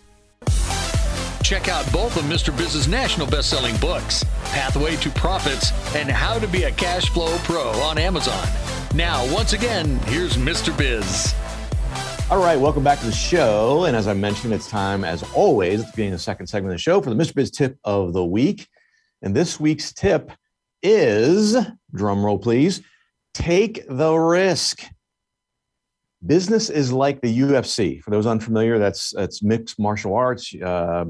Check 1.52 1.68
out 1.68 1.92
both 1.92 2.16
of 2.16 2.23
Mr. 2.23 2.56
Biz's 2.56 2.88
national 2.88 3.26
best-selling 3.26 3.76
books, 3.76 4.25
Pathway 4.44 4.97
to 4.97 5.11
Profits 5.11 5.71
and 5.94 6.11
How 6.11 6.38
to 6.38 6.49
Be 6.49 6.62
a 6.62 6.71
Cash 6.71 7.11
Flow 7.11 7.37
Pro 7.40 7.73
on 7.73 7.99
Amazon. 7.99 8.49
Now, 8.94 9.30
once 9.30 9.52
again, 9.52 9.99
here's 10.06 10.38
Mr. 10.38 10.75
Biz. 10.78 11.35
All 12.30 12.38
right, 12.38 12.59
welcome 12.59 12.82
back 12.82 13.00
to 13.00 13.04
the 13.04 13.12
show. 13.12 13.85
And 13.85 13.94
as 13.94 14.09
I 14.09 14.14
mentioned, 14.14 14.54
it's 14.54 14.66
time, 14.66 15.04
as 15.04 15.23
always, 15.35 15.80
at 15.80 15.87
the 15.88 15.92
beginning 15.92 16.14
of 16.14 16.21
the 16.21 16.23
second 16.23 16.47
segment 16.47 16.73
of 16.73 16.78
the 16.78 16.82
show 16.82 17.02
for 17.02 17.11
the 17.11 17.16
Mr. 17.16 17.35
Biz 17.35 17.50
tip 17.50 17.76
of 17.85 18.14
the 18.14 18.25
week. 18.25 18.66
And 19.21 19.37
this 19.37 19.61
week's 19.61 19.92
tip 19.92 20.32
is 20.82 21.54
drum 21.94 22.25
roll, 22.25 22.38
please 22.38 22.80
take 23.35 23.85
the 23.90 24.14
risk. 24.14 24.85
Business 26.25 26.71
is 26.71 26.94
like 26.94 27.21
the 27.21 27.40
UFC. 27.40 28.02
For 28.02 28.11
those 28.11 28.25
unfamiliar, 28.25 28.78
that's 28.78 29.11
that's 29.11 29.42
mixed 29.42 29.78
martial 29.78 30.14
arts. 30.14 30.54
Uh, 30.54 31.04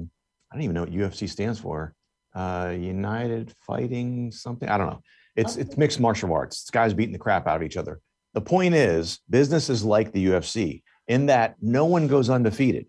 I 0.53 0.57
don't 0.57 0.65
even 0.65 0.75
know 0.75 0.83
what 0.83 0.93
UFC 0.93 1.29
stands 1.29 1.59
for. 1.59 1.95
Uh, 2.35 2.75
United 2.79 3.55
Fighting 3.67 4.31
something. 4.31 4.69
I 4.69 4.77
don't 4.77 4.89
know. 4.89 5.03
It's 5.35 5.57
it's 5.57 5.79
mixed 5.79 5.99
martial 5.99 6.33
arts. 6.33 6.61
It's 6.61 6.71
guys 6.71 6.93
beating 6.93 7.15
the 7.15 7.19
crap 7.19 7.47
out 7.47 7.57
of 7.57 7.63
each 7.63 7.79
other. 7.79 8.01
The 8.35 8.43
point 8.43 8.75
is, 8.75 9.21
business 9.31 9.71
is 9.71 9.83
like 9.83 10.13
the 10.13 10.27
UFC 10.27 10.83
in 11.09 11.27
that 11.27 11.57
no 11.61 11.87
one 11.87 12.07
goes 12.07 12.29
undefeated. 12.29 12.87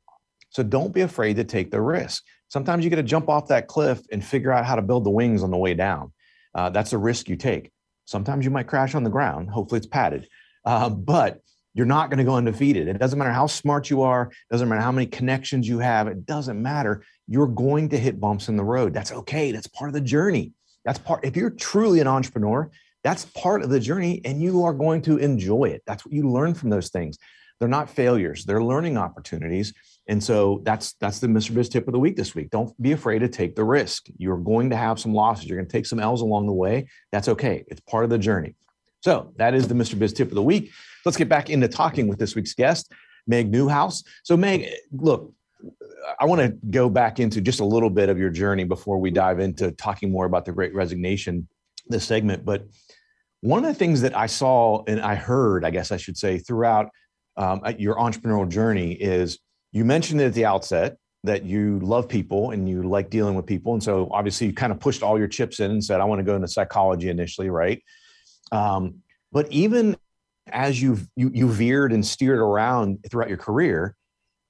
So 0.49 0.61
don't 0.61 0.93
be 0.93 1.01
afraid 1.01 1.37
to 1.37 1.43
take 1.43 1.71
the 1.71 1.81
risk. 1.81 2.23
Sometimes 2.49 2.83
you 2.83 2.89
got 2.89 2.97
to 2.97 3.03
jump 3.03 3.29
off 3.29 3.47
that 3.47 3.67
cliff 3.67 4.01
and 4.11 4.23
figure 4.23 4.51
out 4.51 4.65
how 4.65 4.75
to 4.75 4.81
build 4.81 5.05
the 5.05 5.09
wings 5.09 5.41
on 5.41 5.51
the 5.51 5.57
way 5.57 5.73
down. 5.73 6.11
Uh, 6.53 6.69
that's 6.69 6.93
a 6.93 6.97
risk 6.97 7.29
you 7.29 7.35
take. 7.35 7.71
Sometimes 8.05 8.45
you 8.45 8.51
might 8.51 8.67
crash 8.67 8.93
on 8.93 9.03
the 9.03 9.09
ground. 9.09 9.49
Hopefully, 9.49 9.77
it's 9.77 9.87
padded, 9.87 10.27
uh, 10.65 10.89
but 10.89 11.39
you're 11.73 11.85
not 11.85 12.09
going 12.09 12.19
to 12.19 12.23
go 12.23 12.35
undefeated. 12.35 12.87
It 12.87 12.99
doesn't 12.99 13.17
matter 13.17 13.31
how 13.31 13.47
smart 13.47 13.89
you 13.89 14.01
are. 14.01 14.23
It 14.23 14.51
doesn't 14.51 14.69
matter 14.69 14.81
how 14.81 14.91
many 14.91 15.07
connections 15.07 15.67
you 15.67 15.79
have. 15.79 16.07
It 16.07 16.25
doesn't 16.25 16.61
matter. 16.61 17.03
You're 17.27 17.47
going 17.47 17.89
to 17.89 17.97
hit 17.97 18.19
bumps 18.19 18.47
in 18.47 18.57
the 18.57 18.63
road. 18.63 18.93
That's 18.93 19.11
okay. 19.11 19.51
That's 19.51 19.67
part 19.67 19.89
of 19.89 19.93
the 19.93 20.01
journey. 20.01 20.51
That's 20.85 20.99
part. 20.99 21.25
If 21.25 21.35
you're 21.35 21.49
truly 21.49 21.99
an 21.99 22.07
entrepreneur, 22.07 22.69
that's 23.03 23.25
part 23.25 23.63
of 23.63 23.69
the 23.69 23.79
journey, 23.79 24.21
and 24.23 24.41
you 24.41 24.63
are 24.63 24.73
going 24.73 25.01
to 25.03 25.17
enjoy 25.17 25.65
it. 25.65 25.81
That's 25.85 26.05
what 26.05 26.13
you 26.13 26.29
learn 26.29 26.53
from 26.53 26.69
those 26.69 26.89
things. 26.89 27.17
They're 27.59 27.69
not 27.69 27.89
failures. 27.89 28.45
They're 28.45 28.63
learning 28.63 28.97
opportunities. 28.97 29.73
And 30.07 30.21
so 30.21 30.61
that's 30.63 30.93
that's 30.93 31.19
the 31.19 31.27
Mr. 31.27 31.53
Biz 31.53 31.69
tip 31.69 31.87
of 31.87 31.93
the 31.93 31.99
week 31.99 32.17
this 32.17 32.35
week. 32.35 32.49
Don't 32.49 32.79
be 32.81 32.91
afraid 32.91 33.19
to 33.19 33.29
take 33.29 33.55
the 33.55 33.63
risk. 33.63 34.07
You're 34.17 34.37
going 34.37 34.69
to 34.71 34.75
have 34.75 34.99
some 34.99 35.13
losses. 35.13 35.45
You're 35.45 35.57
going 35.57 35.67
to 35.67 35.71
take 35.71 35.85
some 35.85 35.99
L's 35.99 36.21
along 36.21 36.45
the 36.45 36.53
way. 36.53 36.87
That's 37.11 37.29
okay. 37.29 37.63
It's 37.67 37.79
part 37.81 38.03
of 38.03 38.09
the 38.09 38.17
journey. 38.17 38.55
So 39.01 39.33
that 39.37 39.53
is 39.53 39.67
the 39.67 39.75
Mr. 39.75 39.97
Biz 39.97 40.13
tip 40.13 40.29
of 40.29 40.35
the 40.35 40.43
week. 40.43 40.71
Let's 41.05 41.17
get 41.17 41.29
back 41.29 41.49
into 41.49 41.67
talking 41.67 42.07
with 42.07 42.19
this 42.19 42.35
week's 42.35 42.53
guest, 42.53 42.91
Meg 43.27 43.51
Newhouse. 43.51 44.03
So 44.23 44.37
Meg, 44.37 44.67
look, 44.91 45.33
I 46.19 46.25
want 46.25 46.41
to 46.41 46.49
go 46.69 46.89
back 46.89 47.19
into 47.19 47.41
just 47.41 47.59
a 47.59 47.65
little 47.65 47.89
bit 47.89 48.09
of 48.09 48.17
your 48.17 48.29
journey 48.29 48.63
before 48.63 48.99
we 48.99 49.11
dive 49.11 49.39
into 49.39 49.71
talking 49.71 50.11
more 50.11 50.25
about 50.25 50.45
the 50.45 50.51
Great 50.51 50.73
Resignation, 50.73 51.47
this 51.87 52.05
segment. 52.05 52.45
But 52.45 52.65
one 53.41 53.63
of 53.63 53.73
the 53.73 53.77
things 53.77 54.01
that 54.01 54.15
I 54.15 54.25
saw 54.27 54.83
and 54.87 55.01
I 55.01 55.15
heard, 55.15 55.65
I 55.65 55.69
guess 55.69 55.91
I 55.91 55.97
should 55.97 56.17
say, 56.17 56.37
throughout 56.37 56.89
um, 57.37 57.61
your 57.77 57.95
entrepreneurial 57.95 58.49
journey 58.49 58.93
is 58.93 59.39
you 59.71 59.85
mentioned 59.85 60.21
it 60.21 60.25
at 60.25 60.33
the 60.33 60.45
outset 60.45 60.97
that 61.23 61.43
you 61.43 61.79
love 61.79 62.07
people 62.07 62.51
and 62.51 62.67
you 62.67 62.83
like 62.83 63.09
dealing 63.09 63.35
with 63.35 63.45
people. 63.45 63.73
And 63.73 63.81
so 63.81 64.09
obviously 64.11 64.47
you 64.47 64.53
kind 64.53 64.71
of 64.71 64.79
pushed 64.79 65.03
all 65.03 65.17
your 65.17 65.27
chips 65.27 65.59
in 65.59 65.71
and 65.71 65.83
said, 65.83 66.01
I 66.01 66.05
want 66.05 66.19
to 66.19 66.23
go 66.23 66.35
into 66.35 66.47
psychology 66.47 67.09
initially, 67.09 67.49
right? 67.49 67.81
Um, 68.51 68.95
but 69.31 69.51
even 69.51 69.95
as 70.47 70.81
you've 70.81 71.07
you, 71.15 71.31
you 71.33 71.49
veered 71.49 71.93
and 71.93 72.05
steered 72.05 72.39
around 72.39 72.99
throughout 73.09 73.29
your 73.29 73.37
career, 73.37 73.95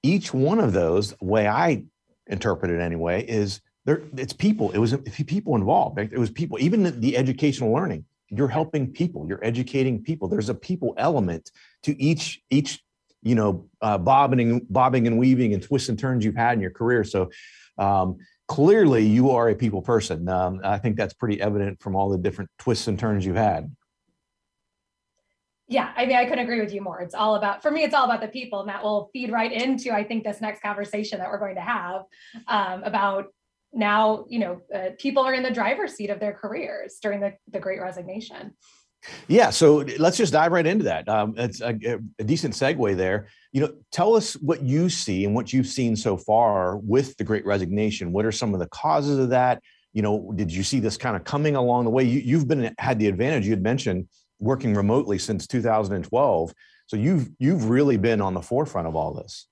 each 0.02 0.34
one 0.34 0.58
of 0.58 0.72
those, 0.72 1.14
way 1.20 1.46
I 1.48 1.84
interpret 2.26 2.70
it 2.70 2.80
anyway, 2.80 3.24
is 3.24 3.60
there 3.84 4.02
it's 4.16 4.32
people. 4.32 4.70
It 4.72 4.78
was 4.78 4.94
people 5.26 5.56
involved. 5.56 5.98
It 5.98 6.18
was 6.18 6.30
people, 6.30 6.58
even 6.60 7.00
the 7.00 7.16
educational 7.16 7.72
learning. 7.72 8.04
You're 8.30 8.48
helping 8.48 8.90
people, 8.90 9.26
you're 9.28 9.44
educating 9.44 10.02
people. 10.02 10.28
There's 10.28 10.48
a 10.48 10.54
people 10.54 10.94
element 10.96 11.50
to 11.82 12.00
each 12.02 12.42
each 12.50 12.82
you 13.24 13.34
know 13.34 13.66
uh, 13.80 13.98
bobbing 13.98 14.64
bobbing 14.70 15.06
and 15.06 15.18
weaving 15.18 15.54
and 15.54 15.62
twists 15.62 15.88
and 15.88 15.98
turns 15.98 16.24
you've 16.24 16.36
had 16.36 16.52
in 16.52 16.60
your 16.60 16.70
career 16.70 17.02
so 17.02 17.30
um, 17.78 18.18
clearly 18.46 19.04
you 19.04 19.30
are 19.30 19.48
a 19.48 19.54
people 19.54 19.82
person 19.82 20.28
um, 20.28 20.60
i 20.62 20.78
think 20.78 20.96
that's 20.96 21.14
pretty 21.14 21.40
evident 21.40 21.80
from 21.80 21.96
all 21.96 22.08
the 22.10 22.18
different 22.18 22.48
twists 22.58 22.86
and 22.86 22.98
turns 22.98 23.26
you've 23.26 23.34
had 23.34 23.74
yeah 25.68 25.92
i 25.96 26.04
mean 26.04 26.16
i 26.16 26.24
couldn't 26.24 26.44
agree 26.44 26.60
with 26.60 26.72
you 26.72 26.80
more 26.80 27.00
it's 27.00 27.14
all 27.14 27.36
about 27.36 27.62
for 27.62 27.70
me 27.70 27.82
it's 27.82 27.94
all 27.94 28.04
about 28.04 28.20
the 28.20 28.28
people 28.28 28.60
and 28.60 28.68
that 28.68 28.82
will 28.82 29.10
feed 29.12 29.30
right 29.30 29.52
into 29.52 29.92
i 29.92 30.04
think 30.04 30.24
this 30.24 30.40
next 30.40 30.60
conversation 30.60 31.18
that 31.18 31.30
we're 31.30 31.38
going 31.38 31.54
to 31.54 31.60
have 31.60 32.02
um, 32.48 32.82
about 32.84 33.26
now 33.72 34.24
you 34.28 34.38
know 34.38 34.60
uh, 34.74 34.90
people 34.98 35.22
are 35.22 35.34
in 35.34 35.42
the 35.42 35.50
driver's 35.50 35.94
seat 35.94 36.10
of 36.10 36.20
their 36.20 36.32
careers 36.32 36.98
during 37.02 37.20
the, 37.20 37.32
the 37.50 37.60
great 37.60 37.80
resignation 37.80 38.52
yeah, 39.28 39.50
so 39.50 39.84
let's 39.98 40.16
just 40.16 40.32
dive 40.32 40.52
right 40.52 40.66
into 40.66 40.84
that. 40.84 41.08
Um, 41.08 41.34
it's 41.36 41.60
a, 41.60 41.76
a, 42.18 42.24
decent 42.24 42.54
segue 42.54 42.96
there. 42.96 43.28
You 43.52 43.60
know, 43.62 43.74
tell 43.92 44.14
us 44.14 44.34
what 44.34 44.62
you 44.62 44.88
see 44.88 45.24
and 45.24 45.34
what 45.34 45.52
you've 45.52 45.66
seen 45.66 45.94
so 45.96 46.16
far 46.16 46.78
with 46.78 47.16
the 47.16 47.24
Great 47.24 47.44
Resignation. 47.44 48.12
What 48.12 48.24
are 48.24 48.32
some 48.32 48.54
of 48.54 48.60
the 48.60 48.66
causes 48.68 49.18
of 49.18 49.30
that? 49.30 49.62
You 49.92 50.02
know, 50.02 50.32
did 50.34 50.52
you 50.52 50.62
see 50.62 50.80
this 50.80 50.96
kind 50.96 51.16
of 51.16 51.24
coming 51.24 51.54
along 51.54 51.84
the 51.84 51.90
way? 51.90 52.04
You, 52.04 52.20
you've 52.20 52.48
been 52.48 52.74
had 52.78 52.98
the 52.98 53.06
advantage. 53.06 53.44
You 53.44 53.52
had 53.52 53.62
mentioned 53.62 54.08
working 54.44 54.74
remotely 54.74 55.18
since 55.18 55.46
2012, 55.46 56.54
so 56.86 56.96
you've 56.96 57.30
you've 57.38 57.68
really 57.70 57.96
been 57.96 58.20
on 58.20 58.34
the 58.34 58.42
forefront 58.42 58.86
of 58.86 58.94
all 58.94 59.14
this. 59.14 59.46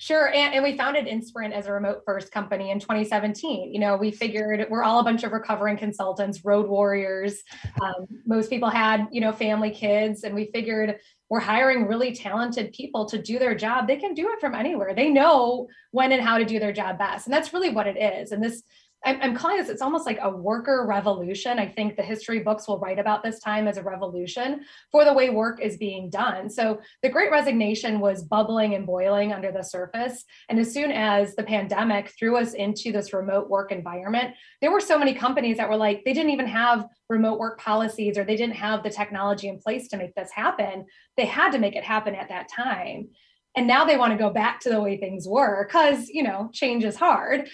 Sure. 0.00 0.28
And, 0.28 0.54
and 0.54 0.64
we 0.64 0.78
founded 0.78 1.06
Inspirant 1.06 1.52
as 1.52 1.66
a 1.66 1.72
remote 1.74 2.00
first 2.06 2.32
company 2.32 2.70
in 2.70 2.80
2017. 2.80 3.70
You 3.70 3.78
know, 3.78 3.98
we 3.98 4.10
figured 4.10 4.66
we're 4.70 4.82
all 4.82 5.00
a 5.00 5.04
bunch 5.04 5.24
of 5.24 5.32
recovering 5.32 5.76
consultants, 5.76 6.42
road 6.42 6.66
warriors. 6.66 7.42
Um, 7.82 8.06
most 8.24 8.48
people 8.48 8.70
had, 8.70 9.08
you 9.12 9.20
know, 9.20 9.30
family 9.30 9.70
kids, 9.70 10.24
and 10.24 10.34
we 10.34 10.50
figured 10.54 10.98
we're 11.28 11.38
hiring 11.38 11.86
really 11.86 12.14
talented 12.14 12.72
people 12.72 13.04
to 13.10 13.20
do 13.20 13.38
their 13.38 13.54
job. 13.54 13.86
They 13.86 13.98
can 13.98 14.14
do 14.14 14.30
it 14.30 14.40
from 14.40 14.54
anywhere. 14.54 14.94
They 14.94 15.10
know 15.10 15.68
when 15.90 16.12
and 16.12 16.22
how 16.22 16.38
to 16.38 16.46
do 16.46 16.58
their 16.58 16.72
job 16.72 16.98
best. 16.98 17.26
And 17.26 17.34
that's 17.34 17.52
really 17.52 17.70
what 17.70 17.86
it 17.86 17.98
is. 17.98 18.32
And 18.32 18.42
this 18.42 18.62
I'm 19.02 19.34
calling 19.34 19.56
this, 19.56 19.70
it's 19.70 19.80
almost 19.80 20.04
like 20.04 20.18
a 20.20 20.30
worker 20.30 20.84
revolution. 20.86 21.58
I 21.58 21.66
think 21.66 21.96
the 21.96 22.02
history 22.02 22.40
books 22.40 22.68
will 22.68 22.78
write 22.78 22.98
about 22.98 23.22
this 23.22 23.40
time 23.40 23.66
as 23.66 23.78
a 23.78 23.82
revolution 23.82 24.60
for 24.92 25.06
the 25.06 25.12
way 25.12 25.30
work 25.30 25.60
is 25.60 25.78
being 25.78 26.10
done. 26.10 26.50
So 26.50 26.80
the 27.02 27.08
great 27.08 27.30
resignation 27.30 28.00
was 28.00 28.22
bubbling 28.22 28.74
and 28.74 28.86
boiling 28.86 29.32
under 29.32 29.52
the 29.52 29.62
surface. 29.62 30.24
And 30.50 30.58
as 30.58 30.72
soon 30.72 30.92
as 30.92 31.34
the 31.34 31.42
pandemic 31.42 32.12
threw 32.18 32.36
us 32.36 32.52
into 32.52 32.92
this 32.92 33.14
remote 33.14 33.48
work 33.48 33.72
environment, 33.72 34.34
there 34.60 34.72
were 34.72 34.80
so 34.80 34.98
many 34.98 35.14
companies 35.14 35.56
that 35.56 35.70
were 35.70 35.76
like, 35.76 36.04
they 36.04 36.12
didn't 36.12 36.32
even 36.32 36.46
have 36.46 36.86
remote 37.08 37.38
work 37.38 37.58
policies 37.58 38.18
or 38.18 38.24
they 38.24 38.36
didn't 38.36 38.56
have 38.56 38.82
the 38.82 38.90
technology 38.90 39.48
in 39.48 39.58
place 39.58 39.88
to 39.88 39.96
make 39.96 40.14
this 40.14 40.30
happen. 40.30 40.84
They 41.16 41.26
had 41.26 41.52
to 41.52 41.58
make 41.58 41.74
it 41.74 41.84
happen 41.84 42.14
at 42.14 42.28
that 42.28 42.50
time 42.54 43.08
and 43.56 43.66
now 43.66 43.84
they 43.84 43.96
want 43.96 44.12
to 44.12 44.18
go 44.18 44.30
back 44.30 44.60
to 44.60 44.68
the 44.68 44.80
way 44.80 44.96
things 44.96 45.26
were 45.26 45.66
because 45.66 46.08
you 46.08 46.22
know 46.22 46.50
change 46.52 46.84
is 46.84 46.96
hard 46.96 47.48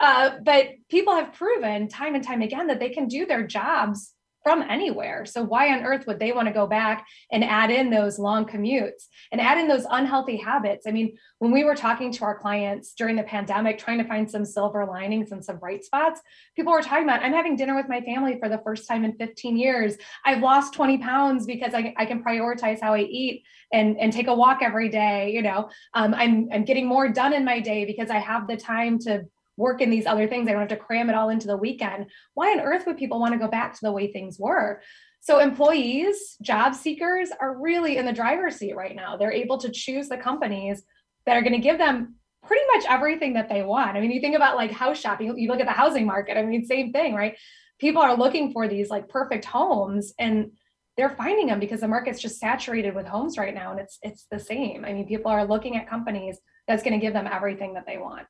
uh, 0.00 0.38
but 0.42 0.70
people 0.88 1.14
have 1.14 1.34
proven 1.34 1.88
time 1.88 2.14
and 2.14 2.24
time 2.24 2.42
again 2.42 2.66
that 2.68 2.80
they 2.80 2.90
can 2.90 3.06
do 3.06 3.26
their 3.26 3.46
jobs 3.46 4.14
from 4.42 4.62
anywhere. 4.62 5.26
So 5.26 5.42
why 5.42 5.72
on 5.72 5.84
earth 5.84 6.06
would 6.06 6.18
they 6.18 6.32
want 6.32 6.48
to 6.48 6.54
go 6.54 6.66
back 6.66 7.06
and 7.30 7.44
add 7.44 7.70
in 7.70 7.90
those 7.90 8.18
long 8.18 8.46
commutes 8.46 9.06
and 9.32 9.40
add 9.40 9.58
in 9.58 9.68
those 9.68 9.84
unhealthy 9.90 10.36
habits? 10.38 10.86
I 10.86 10.92
mean, 10.92 11.16
when 11.38 11.52
we 11.52 11.62
were 11.62 11.74
talking 11.74 12.10
to 12.12 12.24
our 12.24 12.38
clients 12.38 12.94
during 12.94 13.16
the 13.16 13.22
pandemic, 13.22 13.78
trying 13.78 13.98
to 13.98 14.08
find 14.08 14.30
some 14.30 14.46
silver 14.46 14.86
linings 14.86 15.32
and 15.32 15.44
some 15.44 15.58
bright 15.58 15.84
spots, 15.84 16.22
people 16.56 16.72
were 16.72 16.82
talking 16.82 17.04
about, 17.04 17.22
I'm 17.22 17.34
having 17.34 17.56
dinner 17.56 17.76
with 17.76 17.88
my 17.88 18.00
family 18.00 18.38
for 18.40 18.48
the 18.48 18.62
first 18.64 18.88
time 18.88 19.04
in 19.04 19.12
15 19.16 19.58
years. 19.58 19.96
I've 20.24 20.42
lost 20.42 20.72
20 20.72 20.98
pounds 20.98 21.44
because 21.44 21.74
I, 21.74 21.92
I 21.98 22.06
can 22.06 22.24
prioritize 22.24 22.80
how 22.80 22.94
I 22.94 23.00
eat 23.00 23.44
and, 23.72 23.98
and 23.98 24.10
take 24.10 24.28
a 24.28 24.34
walk 24.34 24.60
every 24.62 24.88
day. 24.88 25.32
You 25.32 25.42
know, 25.42 25.68
um, 25.92 26.14
I'm, 26.14 26.48
I'm 26.50 26.64
getting 26.64 26.86
more 26.86 27.10
done 27.10 27.34
in 27.34 27.44
my 27.44 27.60
day 27.60 27.84
because 27.84 28.08
I 28.08 28.18
have 28.18 28.48
the 28.48 28.56
time 28.56 28.98
to 29.00 29.26
work 29.60 29.80
in 29.80 29.90
these 29.90 30.06
other 30.06 30.26
things. 30.26 30.48
I 30.48 30.52
don't 30.52 30.60
have 30.60 30.68
to 30.70 30.76
cram 30.76 31.08
it 31.10 31.14
all 31.14 31.28
into 31.28 31.46
the 31.46 31.56
weekend. 31.56 32.06
Why 32.34 32.50
on 32.50 32.60
earth 32.60 32.86
would 32.86 32.96
people 32.96 33.20
want 33.20 33.34
to 33.34 33.38
go 33.38 33.46
back 33.46 33.74
to 33.74 33.80
the 33.82 33.92
way 33.92 34.10
things 34.10 34.38
were? 34.38 34.82
So, 35.20 35.38
employees, 35.38 36.36
job 36.42 36.74
seekers 36.74 37.28
are 37.40 37.60
really 37.60 37.98
in 37.98 38.06
the 38.06 38.12
driver's 38.12 38.56
seat 38.56 38.74
right 38.74 38.96
now. 38.96 39.16
They're 39.16 39.32
able 39.32 39.58
to 39.58 39.70
choose 39.70 40.08
the 40.08 40.16
companies 40.16 40.82
that 41.26 41.36
are 41.36 41.42
going 41.42 41.52
to 41.52 41.58
give 41.58 41.78
them 41.78 42.14
pretty 42.46 42.64
much 42.74 42.84
everything 42.88 43.34
that 43.34 43.48
they 43.48 43.62
want. 43.62 43.96
I 43.96 44.00
mean, 44.00 44.10
you 44.10 44.20
think 44.20 44.34
about 44.34 44.56
like 44.56 44.70
house 44.70 44.98
shopping, 44.98 45.36
you 45.38 45.48
look 45.48 45.60
at 45.60 45.66
the 45.66 45.72
housing 45.72 46.06
market, 46.06 46.38
I 46.38 46.42
mean, 46.42 46.64
same 46.64 46.90
thing, 46.90 47.14
right? 47.14 47.36
People 47.78 48.02
are 48.02 48.16
looking 48.16 48.52
for 48.52 48.66
these 48.66 48.88
like 48.88 49.08
perfect 49.08 49.44
homes 49.44 50.14
and 50.18 50.52
they're 50.96 51.10
finding 51.10 51.46
them 51.46 51.60
because 51.60 51.80
the 51.80 51.88
market's 51.88 52.20
just 52.20 52.40
saturated 52.40 52.94
with 52.94 53.06
homes 53.06 53.38
right 53.38 53.54
now 53.54 53.70
and 53.70 53.80
it's 53.80 53.98
it's 54.02 54.26
the 54.30 54.38
same. 54.38 54.84
I 54.84 54.92
mean, 54.92 55.06
people 55.06 55.30
are 55.30 55.46
looking 55.46 55.76
at 55.76 55.88
companies 55.88 56.38
that's 56.66 56.82
going 56.82 56.98
to 56.98 57.04
give 57.04 57.12
them 57.12 57.28
everything 57.30 57.74
that 57.74 57.86
they 57.86 57.98
want. 57.98 58.26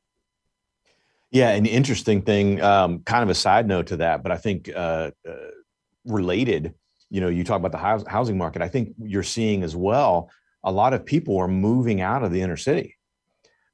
Yeah, 1.30 1.50
an 1.50 1.66
interesting 1.66 2.22
thing, 2.22 2.60
um, 2.60 3.00
kind 3.00 3.22
of 3.22 3.28
a 3.28 3.34
side 3.34 3.68
note 3.68 3.88
to 3.88 3.99
that, 3.99 4.22
but 4.22 4.32
I 4.32 4.37
think 4.37 4.68
uh, 4.75 5.12
uh, 5.28 5.32
related 6.04 6.75
you 7.10 7.20
know, 7.20 7.28
you 7.28 7.42
talk 7.42 7.58
about 7.62 7.72
the 7.72 8.08
housing 8.08 8.38
market. 8.38 8.62
I 8.62 8.68
think 8.68 8.94
you're 8.99 9.25
seeing 9.25 9.62
as 9.62 9.76
well 9.76 10.30
a 10.62 10.70
lot 10.70 10.92
of 10.92 11.04
people 11.04 11.38
are 11.38 11.49
moving 11.49 12.00
out 12.00 12.22
of 12.22 12.32
the 12.32 12.40
inner 12.40 12.56
city 12.56 12.96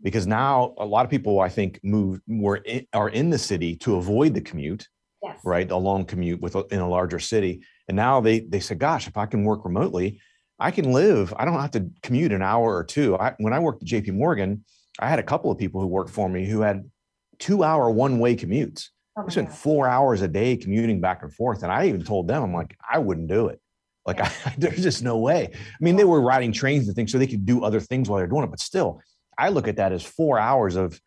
because 0.03 0.27
now 0.27 0.75
a 0.79 0.87
lot 0.87 1.05
of 1.05 1.11
people 1.11 1.41
I 1.41 1.49
think 1.49 1.81
move 1.83 2.21
were 2.27 2.57
in, 2.57 2.87
are 2.93 3.09
in 3.09 3.31
the 3.31 3.39
city 3.39 3.77
to 3.77 3.97
avoid 3.97 4.35
the 4.35 4.41
commute, 4.41 4.89
yes. 5.23 5.39
right? 5.45 5.71
A 5.71 5.77
long 5.77 6.05
commute 6.05 6.41
with 6.41 6.57
in 6.73 6.81
a 6.81 6.89
larger 6.89 7.19
city, 7.19 7.63
and 7.89 7.97
now 7.97 8.21
they 8.21 8.41
they 8.41 8.61
said, 8.61 8.79
"Gosh, 8.79 9.07
if 9.09 9.17
I 9.17 9.27
can 9.27 9.45
work 9.45 9.65
remotely, 9.65 10.21
I 10.59 10.71
can 10.71 10.93
live. 10.93 11.35
I 11.37 11.45
don't 11.45 11.61
have 11.61 11.73
to 11.73 11.91
commute 12.03 12.33
an 12.33 12.43
hour 12.43 12.75
or 12.75 12.85
two. 12.85 13.19
I, 13.19 13.35
when 13.39 13.53
I 13.53 13.59
worked 13.59 13.83
at 13.83 13.89
J.P. 13.89 14.13
Morgan, 14.13 14.65
I 14.99 15.09
had 15.09 15.19
a 15.19 15.25
couple 15.25 15.51
of 15.51 15.59
people 15.59 15.81
who 15.81 15.89
worked 15.89 16.11
for 16.11 16.29
me 16.29 16.47
who 16.47 16.61
had 16.61 16.89
two 17.39 17.65
hour 17.65 17.91
one 17.91 18.19
way 18.19 18.37
commutes. 18.37 18.89
Oh 19.17 19.25
I 19.27 19.31
spent 19.31 19.53
four 19.53 19.89
hours 19.89 20.23
a 20.23 20.29
day 20.29 20.57
commuting 20.57 21.01
back 21.01 21.23
and 21.23 21.33
forth, 21.33 21.63
and 21.63 21.73
I 21.73 21.87
even 21.89 22.05
told 22.05 22.29
them, 22.29 22.43
I'm 22.43 22.53
like, 22.53 22.77
I 22.89 22.99
wouldn't 22.99 23.29
do 23.29 23.49
it. 23.49 23.61
Like, 24.05 24.19
yeah. 24.19 24.31
I, 24.45 24.55
there's 24.59 24.83
just 24.83 25.03
no 25.03 25.19
way. 25.19 25.51
I 25.53 25.77
mean, 25.81 25.97
they 25.97 26.05
were 26.05 26.21
riding 26.21 26.53
trains 26.53 26.87
and 26.87 26.95
things, 26.95 27.13
so 27.13 27.19
they 27.19 27.27
could 27.27 27.47
do 27.47 27.65
other 27.65 27.81
things 27.81 28.09
while 28.09 28.19
they're 28.19 28.27
doing 28.27 28.45
it, 28.45 28.51
but 28.51 28.61
still, 28.61 29.01
I 29.39 29.49
look 29.51 29.69
at 29.69 29.77
that 29.77 29.93
as 29.93 30.03
four 30.03 30.39
hours 30.39 30.77
of 30.77 31.01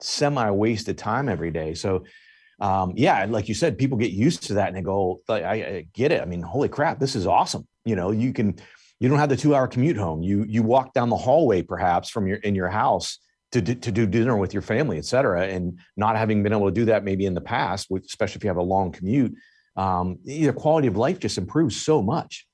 semi 0.00 0.50
wasted 0.50 0.98
time 0.98 1.28
every 1.28 1.50
day. 1.50 1.74
So, 1.74 2.04
um, 2.60 2.92
yeah, 2.96 3.26
like 3.28 3.48
you 3.48 3.54
said, 3.54 3.78
people 3.78 3.98
get 3.98 4.12
used 4.12 4.44
to 4.44 4.54
that 4.54 4.68
and 4.68 4.76
they 4.76 4.82
go, 4.82 5.20
I, 5.28 5.34
I 5.34 5.86
get 5.92 6.12
it. 6.12 6.22
I 6.22 6.24
mean, 6.24 6.40
holy 6.40 6.68
crap, 6.68 6.98
this 6.98 7.16
is 7.16 7.26
awesome. 7.26 7.66
You 7.84 7.96
know, 7.96 8.10
you 8.10 8.32
can, 8.32 8.56
you 9.00 9.08
don't 9.08 9.18
have 9.18 9.28
the 9.28 9.36
two 9.36 9.54
hour 9.54 9.66
commute 9.66 9.96
home. 9.96 10.22
You, 10.22 10.44
you 10.48 10.62
walk 10.62 10.94
down 10.94 11.08
the 11.08 11.16
hallway 11.16 11.62
perhaps 11.62 12.08
from 12.08 12.26
your, 12.26 12.38
in 12.38 12.54
your 12.54 12.68
house 12.68 13.18
to 13.54 13.60
do, 13.62 13.74
to 13.76 13.92
do 13.92 14.04
dinner 14.04 14.36
with 14.36 14.52
your 14.52 14.62
family, 14.62 14.98
et 14.98 15.04
cetera. 15.04 15.46
And 15.46 15.78
not 15.96 16.16
having 16.16 16.42
been 16.42 16.52
able 16.52 16.66
to 16.66 16.72
do 16.72 16.84
that 16.86 17.04
maybe 17.04 17.24
in 17.24 17.34
the 17.34 17.40
past, 17.40 17.88
especially 17.90 18.38
if 18.38 18.44
you 18.44 18.50
have 18.50 18.56
a 18.56 18.62
long 18.62 18.90
commute, 18.90 19.34
um, 19.76 20.18
the 20.24 20.52
quality 20.52 20.88
of 20.88 20.96
life 20.96 21.20
just 21.20 21.38
improves 21.38 21.80
so 21.80 22.02
much. 22.02 22.46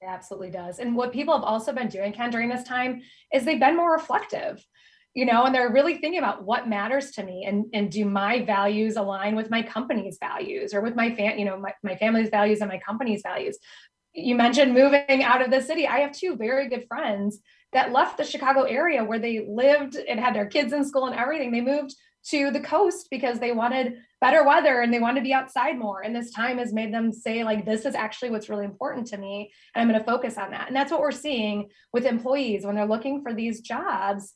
It 0.00 0.06
absolutely 0.06 0.50
does. 0.50 0.78
And 0.78 0.96
what 0.96 1.12
people 1.12 1.34
have 1.34 1.42
also 1.42 1.72
been 1.72 1.88
doing, 1.88 2.12
Ken, 2.12 2.30
during 2.30 2.48
this 2.48 2.64
time 2.64 3.02
is 3.32 3.44
they've 3.44 3.60
been 3.60 3.76
more 3.76 3.92
reflective 3.92 4.64
you 5.14 5.24
know 5.24 5.44
and 5.44 5.54
they're 5.54 5.72
really 5.72 5.96
thinking 5.96 6.18
about 6.18 6.44
what 6.44 6.68
matters 6.68 7.10
to 7.12 7.24
me 7.24 7.44
and 7.46 7.64
and 7.72 7.90
do 7.90 8.04
my 8.04 8.44
values 8.44 8.96
align 8.96 9.34
with 9.34 9.50
my 9.50 9.62
company's 9.62 10.18
values 10.20 10.74
or 10.74 10.82
with 10.82 10.94
my 10.94 11.14
fam 11.14 11.38
you 11.38 11.44
know 11.46 11.58
my, 11.58 11.72
my 11.82 11.96
family's 11.96 12.28
values 12.28 12.60
and 12.60 12.68
my 12.68 12.78
company's 12.78 13.22
values 13.22 13.56
you 14.12 14.34
mentioned 14.34 14.74
moving 14.74 15.22
out 15.22 15.40
of 15.40 15.50
the 15.50 15.62
city 15.62 15.86
i 15.86 16.00
have 16.00 16.12
two 16.12 16.36
very 16.36 16.68
good 16.68 16.84
friends 16.86 17.40
that 17.76 17.92
left 17.92 18.16
the 18.16 18.24
chicago 18.24 18.62
area 18.62 19.04
where 19.04 19.18
they 19.18 19.46
lived 19.48 19.96
and 19.96 20.18
had 20.18 20.34
their 20.34 20.46
kids 20.46 20.72
in 20.72 20.84
school 20.84 21.06
and 21.06 21.14
everything 21.14 21.52
they 21.52 21.60
moved 21.60 21.94
to 22.28 22.50
the 22.50 22.60
coast 22.60 23.06
because 23.10 23.38
they 23.38 23.52
wanted 23.52 23.98
better 24.20 24.44
weather 24.44 24.80
and 24.80 24.92
they 24.92 24.98
wanted 24.98 25.20
to 25.20 25.24
be 25.24 25.32
outside 25.32 25.78
more. 25.78 26.00
And 26.00 26.14
this 26.14 26.32
time 26.32 26.58
has 26.58 26.72
made 26.72 26.92
them 26.92 27.12
say 27.12 27.44
like 27.44 27.64
this 27.64 27.84
is 27.84 27.94
actually 27.94 28.30
what's 28.30 28.48
really 28.48 28.64
important 28.64 29.06
to 29.08 29.16
me 29.16 29.52
and 29.74 29.80
i'm 29.80 29.88
going 29.88 30.00
to 30.00 30.04
focus 30.10 30.36
on 30.36 30.50
that. 30.50 30.66
And 30.66 30.74
that's 30.74 30.90
what 30.90 31.00
we're 31.00 31.12
seeing 31.12 31.68
with 31.92 32.04
employees 32.04 32.64
when 32.64 32.74
they're 32.74 32.86
looking 32.86 33.22
for 33.22 33.32
these 33.32 33.60
jobs 33.60 34.34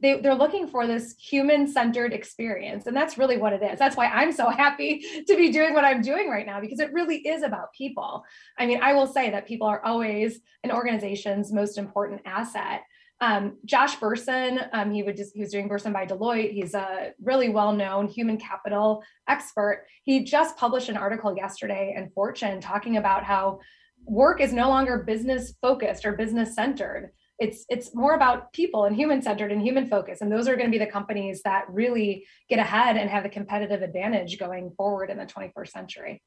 they, 0.00 0.20
they're 0.20 0.34
looking 0.34 0.66
for 0.66 0.86
this 0.86 1.14
human 1.18 1.66
centered 1.66 2.12
experience. 2.12 2.86
And 2.86 2.96
that's 2.96 3.18
really 3.18 3.36
what 3.36 3.52
it 3.52 3.62
is. 3.62 3.78
That's 3.78 3.96
why 3.96 4.06
I'm 4.06 4.32
so 4.32 4.48
happy 4.48 5.04
to 5.26 5.36
be 5.36 5.52
doing 5.52 5.74
what 5.74 5.84
I'm 5.84 6.00
doing 6.00 6.28
right 6.28 6.46
now, 6.46 6.60
because 6.60 6.80
it 6.80 6.92
really 6.92 7.18
is 7.18 7.42
about 7.42 7.72
people. 7.76 8.24
I 8.58 8.66
mean, 8.66 8.82
I 8.82 8.94
will 8.94 9.06
say 9.06 9.30
that 9.30 9.46
people 9.46 9.66
are 9.66 9.84
always 9.84 10.40
an 10.62 10.70
organization's 10.70 11.52
most 11.52 11.76
important 11.76 12.22
asset. 12.24 12.82
Um, 13.20 13.58
Josh 13.64 13.96
Bersin, 13.96 14.68
um, 14.72 14.90
he 14.90 15.02
would 15.02 15.16
just 15.16 15.34
he 15.34 15.40
was 15.40 15.52
doing 15.52 15.68
Bersin 15.68 15.92
by 15.92 16.04
Deloitte. 16.04 16.52
He's 16.52 16.74
a 16.74 17.12
really 17.22 17.48
well-known 17.48 18.08
human 18.08 18.36
capital 18.36 19.02
expert. 19.28 19.86
He 20.02 20.24
just 20.24 20.56
published 20.56 20.88
an 20.88 20.96
article 20.96 21.36
yesterday 21.36 21.94
in 21.96 22.10
Fortune 22.10 22.60
talking 22.60 22.96
about 22.96 23.22
how 23.22 23.60
work 24.04 24.40
is 24.40 24.52
no 24.52 24.68
longer 24.68 25.04
business 25.06 25.54
focused 25.62 26.04
or 26.04 26.12
business 26.12 26.54
centered 26.54 27.12
it's 27.38 27.64
it's 27.68 27.94
more 27.94 28.14
about 28.14 28.52
people 28.52 28.84
and 28.84 28.94
human 28.94 29.20
centered 29.20 29.50
and 29.50 29.60
human 29.60 29.86
focused 29.86 30.22
and 30.22 30.30
those 30.30 30.46
are 30.48 30.56
going 30.56 30.66
to 30.66 30.70
be 30.70 30.82
the 30.82 30.90
companies 30.90 31.42
that 31.42 31.64
really 31.68 32.26
get 32.48 32.58
ahead 32.58 32.96
and 32.96 33.10
have 33.10 33.24
a 33.24 33.28
competitive 33.28 33.82
advantage 33.82 34.38
going 34.38 34.70
forward 34.76 35.10
in 35.10 35.16
the 35.16 35.26
21st 35.26 35.68
century. 35.68 36.22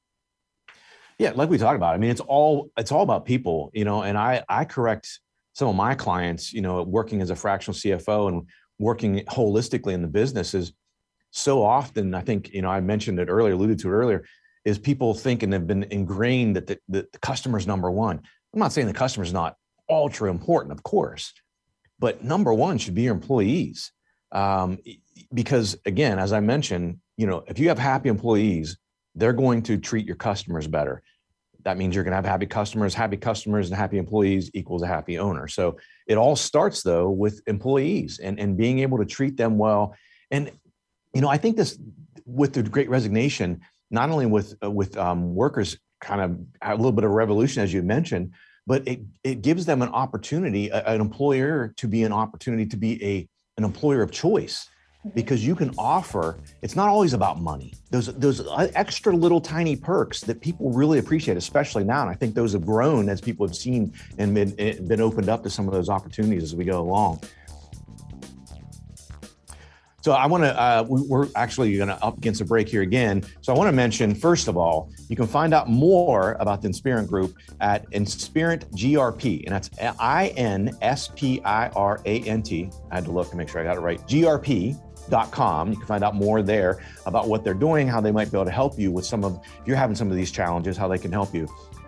Yeah 1.18 1.32
like 1.34 1.50
we 1.50 1.58
talked 1.58 1.78
about 1.78 1.96
i 1.96 1.98
mean 1.98 2.12
it's 2.12 2.22
all 2.22 2.72
it's 2.78 2.92
all 2.92 3.04
about 3.04 3.26
people 3.26 3.72
you 3.74 3.86
know 3.86 4.04
and 4.04 4.18
i 4.18 4.44
i 4.50 4.66
correct 4.66 5.20
some 5.54 5.68
of 5.68 5.76
my 5.76 5.96
clients 5.96 6.54
you 6.54 6.62
know 6.62 6.84
working 6.84 7.22
as 7.22 7.30
a 7.30 7.36
fractional 7.36 7.76
cfo 7.76 8.28
and 8.28 8.48
working 8.78 9.24
holistically 9.26 9.94
in 9.94 10.02
the 10.02 10.08
business 10.08 10.54
is 10.54 10.74
so 11.32 11.64
often 11.64 12.14
i 12.14 12.22
think 12.22 12.54
you 12.54 12.62
know 12.62 12.70
i 12.70 12.80
mentioned 12.80 13.20
it 13.20 13.30
earlier 13.30 13.54
alluded 13.54 13.80
to 13.80 13.88
it 13.88 13.94
earlier 13.94 14.24
is 14.68 14.78
people 14.78 15.14
think 15.14 15.44
and 15.44 15.54
have 15.54 15.66
been 15.66 15.84
ingrained 15.92 16.58
that 16.58 16.68
the, 16.68 16.78
the, 16.90 17.08
the 17.14 17.20
customer's 17.20 17.66
number 17.66 17.90
one. 17.90 18.22
I'm 18.54 18.60
not 18.60 18.74
saying 18.74 18.88
the 18.88 18.94
customer's 18.94 19.32
not 19.32 19.56
ultra 19.90 20.30
important, 20.30 20.72
of 20.72 20.84
course. 20.84 21.34
But 22.00 22.24
number 22.24 22.54
one 22.54 22.78
should 22.78 22.96
be 22.96 23.04
your 23.04 23.16
employees. 23.16 23.92
Um, 24.32 24.80
because 25.34 25.78
again, 25.86 26.20
as 26.20 26.34
I 26.34 26.40
mentioned, 26.40 27.00
you 27.18 27.28
know, 27.28 27.44
if 27.48 27.60
you 27.60 27.70
have 27.70 27.80
happy 27.80 28.10
employees, 28.10 28.78
they're 29.16 29.34
going 29.34 29.64
to 29.64 29.78
treat 29.78 30.06
your 30.06 30.16
customers 30.16 30.68
better. 30.68 31.02
That 31.64 31.78
means 31.78 31.96
you're 31.96 32.04
going 32.04 32.12
to 32.12 32.18
have 32.18 32.26
happy 32.26 32.46
customers. 32.46 32.94
Happy 32.94 33.18
customers 33.18 33.68
and 33.70 33.76
happy 33.76 33.98
employees 33.98 34.52
equals 34.54 34.84
a 34.84 34.88
happy 34.88 35.18
owner. 35.18 35.48
So 35.48 35.78
it 36.06 36.18
all 36.18 36.36
starts 36.36 36.84
though 36.84 37.10
with 37.10 37.42
employees 37.48 38.20
and, 38.20 38.40
and 38.40 38.56
being 38.56 38.80
able 38.80 39.00
to 39.00 39.06
treat 39.06 39.38
them 39.38 39.58
well. 39.58 39.96
And 40.30 40.52
you 41.14 41.22
know, 41.22 41.30
I 41.30 41.38
think 41.38 41.58
this 41.58 41.80
with 42.26 42.54
the 42.54 42.64
Great 42.64 42.90
Resignation, 42.90 43.62
not 43.90 44.10
only 44.10 44.26
with 44.26 44.56
uh, 44.64 44.70
with 44.70 44.98
um, 44.98 45.34
workers 45.34 45.78
kind 46.00 46.22
of 46.22 46.40
a 46.62 46.76
little 46.76 46.92
bit 46.92 47.04
of 47.04 47.12
revolution, 47.12 47.64
as 47.64 47.74
you 47.74 47.82
mentioned, 47.82 48.34
but 48.68 48.86
it, 48.86 49.00
it 49.24 49.42
gives 49.42 49.66
them 49.66 49.82
an 49.82 49.90
opportunity, 49.90 50.70
an 50.70 51.02
employer 51.02 51.74
to 51.78 51.88
be 51.88 52.04
an 52.04 52.12
opportunity 52.12 52.66
to 52.66 52.78
be 52.78 53.04
a, 53.04 53.28
an 53.58 53.64
employer 53.64 54.02
of 54.02 54.12
choice 54.12 54.70
mm-hmm. 55.00 55.10
because 55.16 55.44
you 55.46 55.56
can 55.56 55.74
offer 55.78 56.38
it's 56.62 56.76
not 56.76 56.90
always 56.90 57.14
about 57.14 57.40
money 57.42 57.74
those 57.90 58.14
those 58.18 58.46
extra 58.76 59.16
little 59.16 59.42
tiny 59.42 59.76
perks 59.76 60.22
that 60.22 60.42
people 60.42 60.72
really 60.72 61.00
appreciate 61.00 61.38
especially 61.38 61.84
now 61.84 62.02
and 62.02 62.10
i 62.10 62.14
think 62.14 62.36
those 62.36 62.54
have 62.54 62.66
grown 62.66 63.10
as 63.10 63.20
people 63.20 63.46
have 63.48 63.56
seen 63.56 63.92
and 64.20 64.36
been, 64.36 64.54
eh, 64.60 64.80
been 64.82 65.02
opened 65.02 65.30
up 65.30 65.42
to 65.42 65.50
some 65.50 65.68
of 65.68 65.74
those 65.74 65.90
opportunities 65.90 66.44
as 66.44 66.56
we 66.56 66.64
go 66.64 66.80
along 66.80 67.20
so 70.08 70.14
I 70.14 70.26
want 70.28 70.44
to, 70.44 70.58
uh, 70.58 70.86
we're 70.88 71.28
actually 71.36 71.76
going 71.76 71.90
to 71.90 72.02
up 72.04 72.18
against 72.18 72.40
a 72.40 72.46
break 72.46 72.70
here 72.70 72.84
again. 72.84 73.24
So 73.42 73.54
I 73.54 73.58
want 73.58 73.68
to 73.68 73.74
mention, 73.74 74.16
first 74.16 74.48
of 74.48 74.56
all, 74.56 74.90
you 75.10 75.18
can 75.18 75.26
find 75.28 75.54
out 75.54 75.70
more 75.70 76.38
about 76.40 76.62
the 76.62 76.68
Inspirant 76.68 77.10
Group 77.10 77.36
at 77.60 77.86
Inspirant 77.92 78.72
GRP, 78.72 79.44
and 79.46 79.54
that's 79.54 79.70
I 80.00 80.28
N 80.38 80.72
S 80.82 81.10
P 81.16 81.42
I 81.44 81.70
R 81.70 82.00
A 82.06 82.22
N 82.22 82.42
T. 82.42 82.70
I 82.92 82.96
had 82.96 83.06
to 83.06 83.12
look 83.12 83.32
to 83.32 83.36
make 83.36 83.50
sure 83.50 83.60
I 83.60 83.64
got 83.64 83.76
it 83.76 83.82
right. 83.82 84.00
GRP.com. 84.08 85.72
You 85.72 85.78
can 85.78 85.86
find 85.88 86.04
out 86.04 86.16
more 86.16 86.42
there 86.42 86.82
about 87.06 87.28
what 87.28 87.44
they're 87.44 87.54
doing, 87.56 87.88
how 87.88 88.00
they 88.00 88.12
might 88.12 88.32
be 88.32 88.38
able 88.38 88.46
to 88.46 88.52
help 88.52 88.80
you 88.80 88.92
with 88.92 89.06
some 89.06 89.26
of, 89.26 89.42
if 89.44 89.68
you're 89.68 89.76
having 89.76 89.96
some 89.96 90.10
of 90.10 90.16
these 90.16 90.32
challenges, 90.32 90.78
how 90.78 90.88
they 90.88 91.00
can 91.00 91.12
help 91.12 91.34
you. 91.34 91.48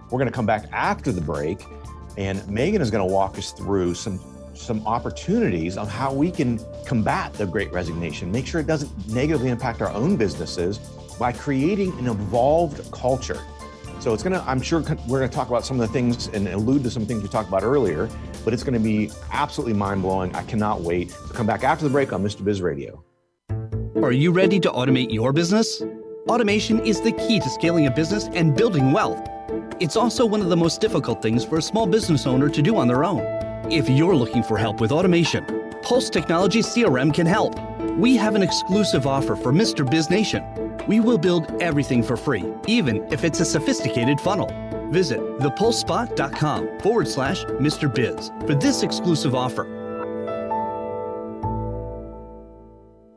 We're 0.09 0.17
going 0.17 0.27
to 0.27 0.35
come 0.35 0.47
back 0.47 0.65
after 0.71 1.11
the 1.11 1.21
break, 1.21 1.63
and 2.17 2.45
Megan 2.49 2.81
is 2.81 2.89
going 2.89 3.07
to 3.07 3.13
walk 3.13 3.37
us 3.37 3.51
through 3.51 3.93
some 3.93 4.19
some 4.59 4.85
opportunities 4.85 5.77
on 5.77 5.87
how 5.87 6.13
we 6.13 6.29
can 6.29 6.59
combat 6.85 7.33
the 7.33 7.45
great 7.45 7.71
resignation, 7.71 8.31
make 8.31 8.45
sure 8.45 8.59
it 8.59 8.67
doesn't 8.67 8.91
negatively 9.07 9.49
impact 9.49 9.81
our 9.81 9.89
own 9.91 10.17
businesses 10.17 10.77
by 11.17 11.31
creating 11.31 11.97
an 11.99 12.07
evolved 12.07 12.91
culture. 12.91 13.41
So 13.99 14.13
it's 14.13 14.23
to, 14.23 14.43
I'm 14.47 14.61
sure 14.61 14.83
we're 15.07 15.27
to 15.27 15.27
talk 15.27 15.49
about 15.49 15.65
some 15.65 15.79
of 15.79 15.87
the 15.87 15.91
things 15.91 16.27
and 16.27 16.47
allude 16.47 16.83
to 16.83 16.91
some 16.91 17.05
things 17.05 17.21
we 17.21 17.29
talked 17.29 17.49
about 17.49 17.63
earlier, 17.63 18.09
but 18.45 18.53
it's 18.53 18.63
to 18.63 18.79
be 18.79 19.11
absolutely 19.31 19.73
mind 19.73 20.01
blowing. 20.01 20.33
I 20.35 20.43
cannot 20.43 20.81
wait 20.81 21.09
to 21.09 21.33
come 21.33 21.45
back 21.45 21.63
after 21.63 21.83
the 21.83 21.91
break 21.91 22.13
on 22.13 22.23
Mr. 22.23 22.43
Biz 22.43 22.61
Radio. 22.61 23.03
Are 24.01 24.13
you 24.13 24.31
ready 24.31 24.59
to 24.61 24.69
automate 24.69 25.11
your 25.11 25.33
business? 25.33 25.81
Automation 26.27 26.79
is 26.85 27.01
the 27.01 27.11
key 27.11 27.39
to 27.39 27.49
scaling 27.49 27.87
a 27.87 27.91
business 27.91 28.29
and 28.33 28.55
building 28.55 28.91
wealth. 28.93 29.27
It's 29.81 29.97
also 29.97 30.25
one 30.25 30.41
of 30.41 30.49
the 30.49 30.57
most 30.57 30.79
difficult 30.79 31.21
things 31.21 31.43
for 31.43 31.57
a 31.57 31.61
small 31.61 31.85
business 31.85 32.25
owner 32.25 32.49
to 32.49 32.61
do 32.61 32.77
on 32.77 32.87
their 32.87 33.03
own. 33.03 33.48
If 33.71 33.87
you're 33.87 34.15
looking 34.15 34.41
for 34.41 34.57
help 34.57 34.81
with 34.81 34.91
automation, 34.91 35.45
Pulse 35.83 36.09
Technology 36.09 36.61
CRM 36.61 37.13
can 37.13 37.27
help. 37.27 37.53
We 37.99 38.15
have 38.15 38.33
an 38.33 38.41
exclusive 38.41 39.05
offer 39.05 39.35
for 39.35 39.53
Mr. 39.53 39.87
Biz 39.87 40.09
Nation. 40.09 40.43
We 40.87 40.99
will 40.99 41.19
build 41.19 41.61
everything 41.61 42.01
for 42.01 42.17
free, 42.17 42.51
even 42.65 43.05
if 43.13 43.23
it's 43.23 43.41
a 43.41 43.45
sophisticated 43.45 44.19
funnel. 44.19 44.49
Visit 44.89 45.19
thepulsespot.com 45.19 46.79
forward 46.79 47.07
slash 47.07 47.43
Mr. 47.45 47.93
Biz 47.93 48.31
for 48.47 48.55
this 48.55 48.81
exclusive 48.81 49.35
offer. 49.35 49.78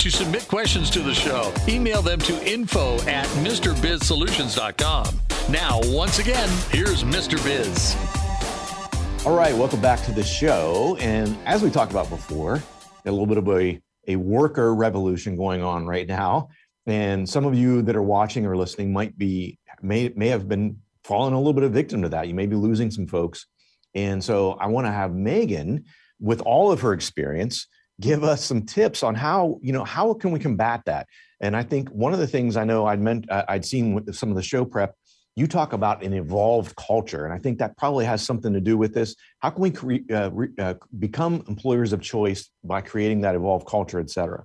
To 0.00 0.10
submit 0.10 0.48
questions 0.48 0.88
to 0.90 1.00
the 1.00 1.12
show, 1.12 1.52
email 1.68 2.00
them 2.00 2.20
to 2.20 2.50
info 2.50 2.94
at 3.02 3.26
MrBizSolutions.com. 3.44 5.20
Now, 5.50 5.80
once 5.92 6.18
again, 6.18 6.48
here's 6.70 7.04
Mr. 7.04 7.36
Biz. 7.44 7.94
All 9.26 9.36
right, 9.36 9.54
welcome 9.54 9.82
back 9.82 10.02
to 10.06 10.12
the 10.12 10.22
show. 10.22 10.96
And 11.00 11.36
as 11.44 11.62
we 11.62 11.68
talked 11.68 11.90
about 11.90 12.08
before, 12.08 12.62
a 13.04 13.10
little 13.10 13.26
bit 13.26 13.36
of 13.36 13.46
a, 13.50 13.78
a 14.08 14.16
worker 14.16 14.74
revolution 14.74 15.36
going 15.36 15.62
on 15.62 15.84
right 15.86 16.08
now. 16.08 16.48
And 16.86 17.28
some 17.28 17.44
of 17.44 17.54
you 17.54 17.82
that 17.82 17.94
are 17.94 18.02
watching 18.02 18.46
or 18.46 18.56
listening 18.56 18.94
might 18.94 19.18
be 19.18 19.58
may 19.82 20.08
may 20.16 20.28
have 20.28 20.48
been 20.48 20.78
falling 21.04 21.34
a 21.34 21.36
little 21.36 21.52
bit 21.52 21.64
of 21.64 21.72
victim 21.72 22.00
to 22.00 22.08
that. 22.08 22.26
You 22.26 22.32
may 22.32 22.46
be 22.46 22.56
losing 22.56 22.90
some 22.90 23.06
folks. 23.06 23.44
And 23.94 24.24
so 24.24 24.52
I 24.52 24.68
want 24.68 24.86
to 24.86 24.92
have 24.92 25.12
Megan, 25.12 25.84
with 26.18 26.40
all 26.40 26.72
of 26.72 26.80
her 26.80 26.94
experience, 26.94 27.66
give 28.00 28.24
us 28.24 28.44
some 28.44 28.62
tips 28.62 29.02
on 29.02 29.14
how, 29.14 29.58
you 29.62 29.72
know, 29.72 29.84
how 29.84 30.14
can 30.14 30.30
we 30.32 30.38
combat 30.38 30.82
that? 30.86 31.06
And 31.40 31.56
I 31.56 31.62
think 31.62 31.88
one 31.90 32.12
of 32.12 32.18
the 32.18 32.26
things 32.26 32.56
I 32.56 32.64
know 32.64 32.86
I'd 32.86 33.00
meant 33.00 33.26
I'd 33.30 33.64
seen 33.64 33.94
with 33.94 34.14
some 34.14 34.30
of 34.30 34.36
the 34.36 34.42
show 34.42 34.64
prep 34.64 34.94
you 35.36 35.46
talk 35.46 35.72
about 35.72 36.02
an 36.02 36.12
evolved 36.12 36.74
culture 36.76 37.24
and 37.24 37.32
i 37.32 37.38
think 37.38 37.58
that 37.58 37.76
probably 37.76 38.04
has 38.04 38.20
something 38.20 38.52
to 38.52 38.60
do 38.60 38.76
with 38.76 38.92
this 38.92 39.14
how 39.38 39.48
can 39.48 39.62
we 39.62 39.70
cre- 39.70 40.12
uh, 40.12 40.28
re- 40.32 40.48
uh, 40.58 40.74
become 40.98 41.44
employers 41.48 41.92
of 41.92 42.02
choice 42.02 42.50
by 42.64 42.80
creating 42.80 43.20
that 43.20 43.34
evolved 43.34 43.66
culture 43.66 44.00
et 44.00 44.10
cetera 44.10 44.44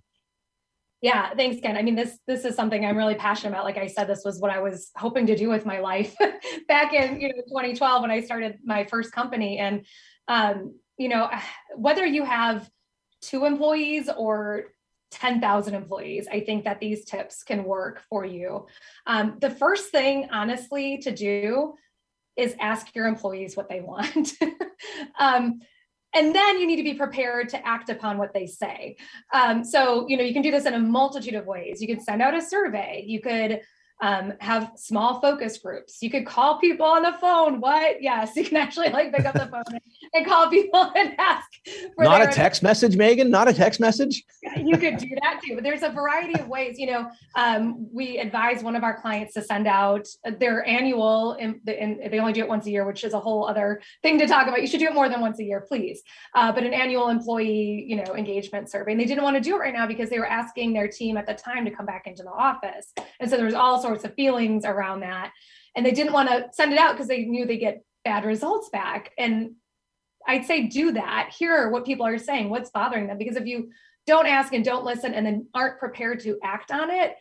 yeah, 1.02 1.36
thanks, 1.36 1.62
Ken. 1.62 1.78
I 1.78 1.84
mean, 1.84 1.94
this 1.94 2.18
this 2.26 2.46
is 2.46 2.56
something 2.56 2.84
I'm 2.84 2.98
really 2.98 3.14
passionate 3.14 3.52
about. 3.52 3.64
Like 3.64 3.78
I 3.78 3.86
said, 3.86 4.08
this 4.08 4.24
was 4.26 4.40
what 4.40 4.50
I 4.50 4.60
was 4.60 4.90
hoping 4.98 5.28
to 5.28 5.36
do 5.36 5.50
with 5.50 5.64
my 5.64 5.80
life 5.80 6.16
back 6.68 6.94
in 6.94 7.22
you 7.22 7.28
know 7.28 7.36
2012 7.48 8.02
when 8.02 8.10
I 8.10 8.22
started 8.22 8.58
my 8.66 8.86
first 8.86 9.12
company. 9.12 9.60
And 9.60 9.86
um, 10.28 10.74
you 10.98 11.10
know, 11.10 11.30
whether 11.76 12.08
you 12.08 12.24
have 12.24 12.68
two 13.22 13.46
employees 13.46 14.10
or 14.16 14.66
10,000 15.12 15.74
employees, 15.74 16.28
I 16.32 16.42
think 16.42 16.66
that 16.66 16.80
these 16.80 17.06
tips 17.06 17.44
can 17.44 17.64
work 17.64 18.02
for 18.10 18.26
you. 18.26 18.68
Um, 19.08 19.38
the 19.40 19.50
first 19.50 19.92
thing, 19.92 20.28
honestly, 20.32 20.98
to 21.00 21.12
do 21.12 21.76
is 22.36 22.56
ask 22.60 22.94
your 22.94 23.08
employees 23.08 23.56
what 23.56 23.70
they 23.70 23.82
want. 23.82 24.34
um, 25.20 25.60
and 26.14 26.34
then 26.34 26.60
you 26.60 26.66
need 26.66 26.78
to 26.78 26.84
be 26.84 26.94
prepared 26.94 27.50
to 27.50 27.68
act 27.68 27.90
upon 27.90 28.18
what 28.18 28.34
they 28.34 28.48
say 28.48 28.96
um, 29.34 29.64
so 29.64 30.08
you 30.08 30.18
know 30.18 30.24
you 30.24 30.34
can 30.34 30.42
do 30.42 30.52
this 30.52 30.66
in 30.66 30.74
a 30.74 30.80
multitude 30.80 31.36
of 31.36 31.46
ways 31.46 31.82
you 31.82 31.88
could 31.88 32.02
send 32.02 32.22
out 32.22 32.34
a 32.34 32.42
survey 32.42 33.04
you 33.06 33.20
could 33.20 33.62
um, 34.02 34.34
have 34.40 34.72
small 34.76 35.22
focus 35.22 35.58
groups. 35.58 36.00
You 36.02 36.10
could 36.10 36.26
call 36.26 36.60
people 36.60 36.86
on 36.86 37.04
the 37.04 37.14
phone. 37.14 37.62
What? 37.62 38.02
Yes, 38.02 38.36
you 38.36 38.44
can 38.44 38.58
actually 38.58 38.90
like 38.90 39.14
pick 39.14 39.26
up 39.26 39.34
the 39.34 39.48
phone 39.48 39.64
and 40.14 40.26
call 40.26 40.50
people 40.50 40.92
and 40.96 41.16
ask. 41.18 41.48
Not 41.98 42.22
a 42.22 42.28
text 42.28 42.62
message, 42.62 42.98
Megan. 42.98 43.30
Not 43.30 43.48
a 43.48 43.54
text 43.54 43.80
message. 43.80 44.24
you 44.58 44.78
could 44.78 44.98
do 44.98 45.10
that 45.22 45.42
too, 45.44 45.56
but 45.56 45.64
there's 45.64 45.84
a 45.84 45.90
variety 45.90 46.40
of 46.40 46.48
ways. 46.48 46.78
You 46.78 46.88
know, 46.88 47.10
um, 47.36 47.88
we 47.92 48.18
advise 48.18 48.64
one 48.64 48.76
of 48.76 48.84
our 48.84 49.00
clients 49.00 49.34
to 49.36 49.42
send 49.42 49.68
out 49.68 50.08
their 50.40 50.68
annual, 50.68 51.34
and, 51.34 51.60
they 51.66 52.20
only 52.20 52.34
do 52.34 52.42
it 52.42 52.48
once 52.48 52.66
a 52.66 52.72
year, 52.72 52.86
which 52.86 53.04
is 53.04 53.14
a 53.14 53.20
whole 53.20 53.48
other 53.48 53.82
thing 54.04 54.20
to 54.20 54.28
talk 54.28 54.48
about. 54.48 54.62
You 54.62 54.68
should 54.68 54.80
do 54.80 54.88
it 54.88 54.94
more 54.94 55.10
than 55.10 55.22
once 55.22 55.40
a 55.40 55.44
year, 55.44 55.62
please. 55.62 56.02
Uh, 56.36 56.52
but 56.52 56.64
an 56.64 56.74
annual 56.74 57.08
employee, 57.08 57.86
you 57.88 57.96
know, 57.96 58.16
engagement 58.16 58.70
survey. 58.70 58.92
And 58.92 59.00
they 59.00 59.06
didn't 59.06 59.24
want 59.24 59.36
to 59.36 59.42
do 59.42 59.56
it 59.56 59.60
right 59.60 59.74
now 59.74 59.88
because 59.88 60.10
they 60.10 60.20
were 60.20 60.28
asking 60.28 60.74
their 60.74 60.88
team 60.88 61.18
at 61.18 61.26
the 61.26 61.34
time 61.34 61.66
to 61.66 61.72
come 61.72 61.86
back 61.86 62.08
into 62.08 62.24
the 62.24 62.32
office, 62.32 62.94
and 63.20 63.30
so 63.30 63.38
there 63.38 63.46
was 63.46 63.56
all 63.56 63.82
sorts 63.86 64.04
of 64.04 64.16
feelings 64.16 64.66
around 64.66 65.02
that. 65.02 65.32
And 65.76 65.86
they 65.86 65.92
didn't 65.92 66.14
want 66.14 66.30
to 66.30 66.48
send 66.54 66.74
it 66.74 66.80
out 66.80 66.94
because 66.94 67.08
they 67.08 67.26
knew 67.26 67.46
they 67.46 67.58
get 67.58 67.84
bad 68.04 68.26
results 68.26 68.70
back. 68.70 69.12
And 69.18 69.56
I'd 70.28 70.46
say 70.46 70.64
do 70.64 70.94
that. 70.94 71.34
Hear 71.38 71.70
what 71.70 71.86
people 71.86 72.06
are 72.06 72.18
saying, 72.18 72.50
what's 72.50 72.72
bothering 72.72 73.08
them. 73.08 73.18
Because 73.18 73.36
if 73.36 73.46
you 73.46 73.70
don't 74.08 74.28
ask 74.28 74.54
and 74.54 74.66
don't 74.66 74.86
listen 74.86 75.14
and 75.14 75.26
then 75.26 75.48
aren't 75.54 75.80
prepared 75.80 76.22
to 76.22 76.40
act 76.44 76.72
on 76.72 76.90
it, 76.90 77.16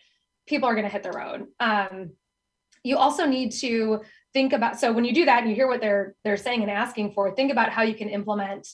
people 0.46 0.68
are 0.68 0.74
going 0.74 0.86
to 0.86 0.92
hit 0.92 1.02
the 1.02 1.10
road. 1.10 1.46
Um, 1.60 2.12
you 2.82 2.96
also 2.96 3.26
need 3.26 3.52
to 3.52 4.02
think 4.32 4.52
about 4.52 4.78
so 4.78 4.92
when 4.92 5.04
you 5.04 5.14
do 5.14 5.24
that 5.24 5.40
and 5.40 5.48
you 5.48 5.56
hear 5.56 5.68
what 5.68 5.80
they're 5.80 6.14
they're 6.24 6.36
saying 6.36 6.62
and 6.62 6.70
asking 6.70 7.12
for, 7.12 7.34
think 7.34 7.50
about 7.50 7.70
how 7.70 7.82
you 7.82 7.94
can 7.94 8.08
implement 8.08 8.68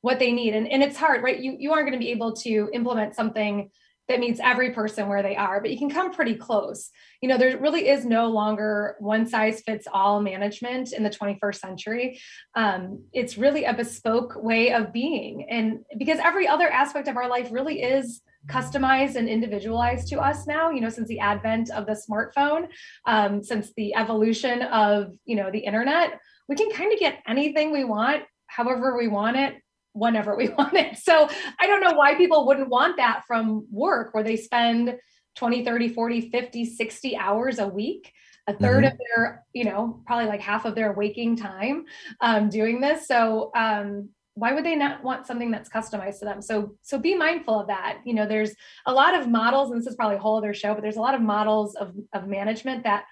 what 0.00 0.18
they 0.18 0.32
need. 0.32 0.54
And, 0.54 0.66
and 0.66 0.82
it's 0.82 0.96
hard, 0.96 1.22
right? 1.22 1.38
You 1.38 1.56
you 1.58 1.72
aren't 1.72 1.86
going 1.86 1.98
to 1.98 2.04
be 2.04 2.10
able 2.10 2.32
to 2.36 2.70
implement 2.72 3.14
something 3.14 3.70
that 4.10 4.18
meets 4.18 4.40
every 4.40 4.72
person 4.72 5.08
where 5.08 5.22
they 5.22 5.36
are, 5.36 5.60
but 5.60 5.70
you 5.70 5.78
can 5.78 5.88
come 5.88 6.12
pretty 6.12 6.34
close. 6.34 6.90
You 7.22 7.28
know, 7.28 7.38
there 7.38 7.56
really 7.58 7.88
is 7.88 8.04
no 8.04 8.26
longer 8.26 8.96
one 8.98 9.24
size 9.24 9.62
fits 9.64 9.86
all 9.90 10.20
management 10.20 10.92
in 10.92 11.04
the 11.04 11.10
21st 11.10 11.54
century. 11.54 12.20
Um, 12.56 13.04
it's 13.12 13.38
really 13.38 13.64
a 13.64 13.72
bespoke 13.72 14.34
way 14.34 14.72
of 14.72 14.92
being. 14.92 15.46
And 15.48 15.84
because 15.96 16.18
every 16.18 16.48
other 16.48 16.68
aspect 16.68 17.06
of 17.06 17.16
our 17.16 17.28
life 17.28 17.48
really 17.52 17.82
is 17.82 18.20
customized 18.48 19.14
and 19.14 19.28
individualized 19.28 20.08
to 20.08 20.18
us 20.18 20.46
now 20.46 20.70
you 20.70 20.80
know 20.80 20.88
since 20.88 21.06
the 21.08 21.20
advent 21.20 21.70
of 21.72 21.84
the 21.84 21.92
smartphone 21.92 22.68
um, 23.04 23.44
since 23.44 23.70
the 23.76 23.94
evolution 23.94 24.62
of 24.62 25.12
you 25.26 25.36
know 25.36 25.50
the 25.50 25.58
internet 25.58 26.18
we 26.48 26.56
can 26.56 26.70
kind 26.70 26.90
of 26.90 26.98
get 26.98 27.18
anything 27.28 27.70
we 27.70 27.84
want 27.84 28.22
however 28.46 28.96
we 28.96 29.08
want 29.08 29.36
it 29.36 29.56
whenever 29.92 30.36
we 30.36 30.48
want 30.58 30.74
it. 30.74 30.98
So 30.98 31.28
I 31.58 31.66
don't 31.66 31.80
know 31.80 31.92
why 31.92 32.14
people 32.14 32.46
wouldn't 32.46 32.68
want 32.68 32.96
that 32.96 33.24
from 33.26 33.66
work 33.70 34.14
where 34.14 34.24
they 34.24 34.36
spend 34.36 34.96
20, 35.36 35.64
30, 35.64 35.88
40, 35.90 36.30
50, 36.30 36.64
60 36.64 37.16
hours 37.16 37.58
a 37.58 37.68
week, 37.68 38.12
a 38.46 38.52
3rd 38.52 38.58
mm-hmm. 38.60 38.84
of 38.84 38.92
their, 38.98 39.44
you 39.52 39.64
know, 39.64 40.02
probably 40.06 40.26
like 40.26 40.40
half 40.40 40.64
of 40.64 40.74
their 40.74 40.92
waking 40.92 41.36
time 41.36 41.84
um, 42.20 42.48
doing 42.48 42.80
this. 42.80 43.06
So 43.06 43.50
um, 43.54 44.10
why 44.34 44.52
would 44.52 44.64
they 44.64 44.76
not 44.76 45.02
want 45.04 45.26
something 45.26 45.50
that's 45.50 45.68
customized 45.68 46.18
to 46.20 46.24
them? 46.24 46.42
So 46.42 46.76
so 46.82 46.98
be 46.98 47.14
mindful 47.14 47.60
of 47.60 47.66
that. 47.68 48.00
You 48.04 48.14
know, 48.14 48.26
there's 48.26 48.54
a 48.86 48.92
lot 48.92 49.14
of 49.14 49.28
models, 49.28 49.70
and 49.70 49.80
this 49.80 49.86
is 49.86 49.96
probably 49.96 50.16
a 50.16 50.20
whole 50.20 50.38
other 50.38 50.54
show, 50.54 50.74
but 50.74 50.82
there's 50.82 50.96
a 50.96 51.00
lot 51.00 51.14
of 51.14 51.20
models 51.20 51.76
of, 51.76 51.94
of 52.12 52.26
management 52.26 52.84
that 52.84 53.04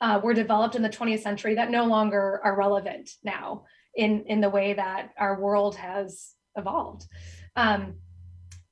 uh, 0.00 0.20
were 0.22 0.34
developed 0.34 0.74
in 0.74 0.82
the 0.82 0.88
20th 0.88 1.22
century 1.22 1.54
that 1.54 1.70
no 1.70 1.84
longer 1.84 2.40
are 2.44 2.56
relevant 2.56 3.10
now 3.22 3.64
in 3.96 4.24
in 4.26 4.40
the 4.40 4.50
way 4.50 4.74
that 4.74 5.10
our 5.18 5.40
world 5.40 5.76
has 5.76 6.32
evolved. 6.56 7.06
Um, 7.56 7.94